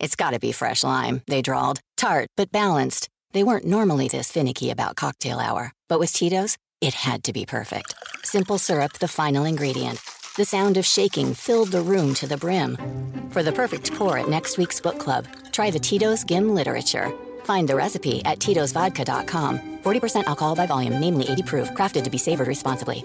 It's 0.00 0.16
gotta 0.16 0.38
be 0.38 0.52
fresh 0.52 0.82
lime, 0.82 1.20
they 1.26 1.42
drawled. 1.42 1.78
Tart, 1.98 2.30
but 2.34 2.50
balanced. 2.50 3.10
They 3.32 3.44
weren't 3.44 3.66
normally 3.66 4.08
this 4.08 4.32
finicky 4.32 4.70
about 4.70 4.96
cocktail 4.96 5.38
hour, 5.38 5.70
but 5.86 5.98
with 5.98 6.14
Tito's, 6.14 6.56
it 6.80 6.94
had 6.94 7.22
to 7.24 7.34
be 7.34 7.44
perfect. 7.44 7.94
Simple 8.22 8.56
syrup, 8.56 8.94
the 9.00 9.08
final 9.08 9.44
ingredient. 9.44 10.00
The 10.38 10.46
sound 10.46 10.78
of 10.78 10.86
shaking 10.86 11.34
filled 11.34 11.70
the 11.70 11.82
room 11.82 12.14
to 12.14 12.26
the 12.26 12.38
brim. 12.38 12.78
For 13.28 13.42
the 13.42 13.52
perfect 13.52 13.92
pour 13.92 14.16
at 14.16 14.30
next 14.30 14.56
week's 14.56 14.80
book 14.80 14.98
club, 14.98 15.26
try 15.52 15.70
the 15.70 15.78
Tito's 15.78 16.24
Gim 16.24 16.54
Literature. 16.54 17.12
Find 17.44 17.68
the 17.68 17.76
recipe 17.76 18.24
at 18.24 18.38
titosvodka.com. 18.38 19.80
40% 19.82 20.24
alcohol 20.24 20.54
by 20.54 20.64
volume, 20.64 20.98
namely 20.98 21.28
80 21.28 21.42
proof, 21.42 21.68
crafted 21.72 22.04
to 22.04 22.10
be 22.10 22.18
savored 22.18 22.48
responsibly. 22.48 23.04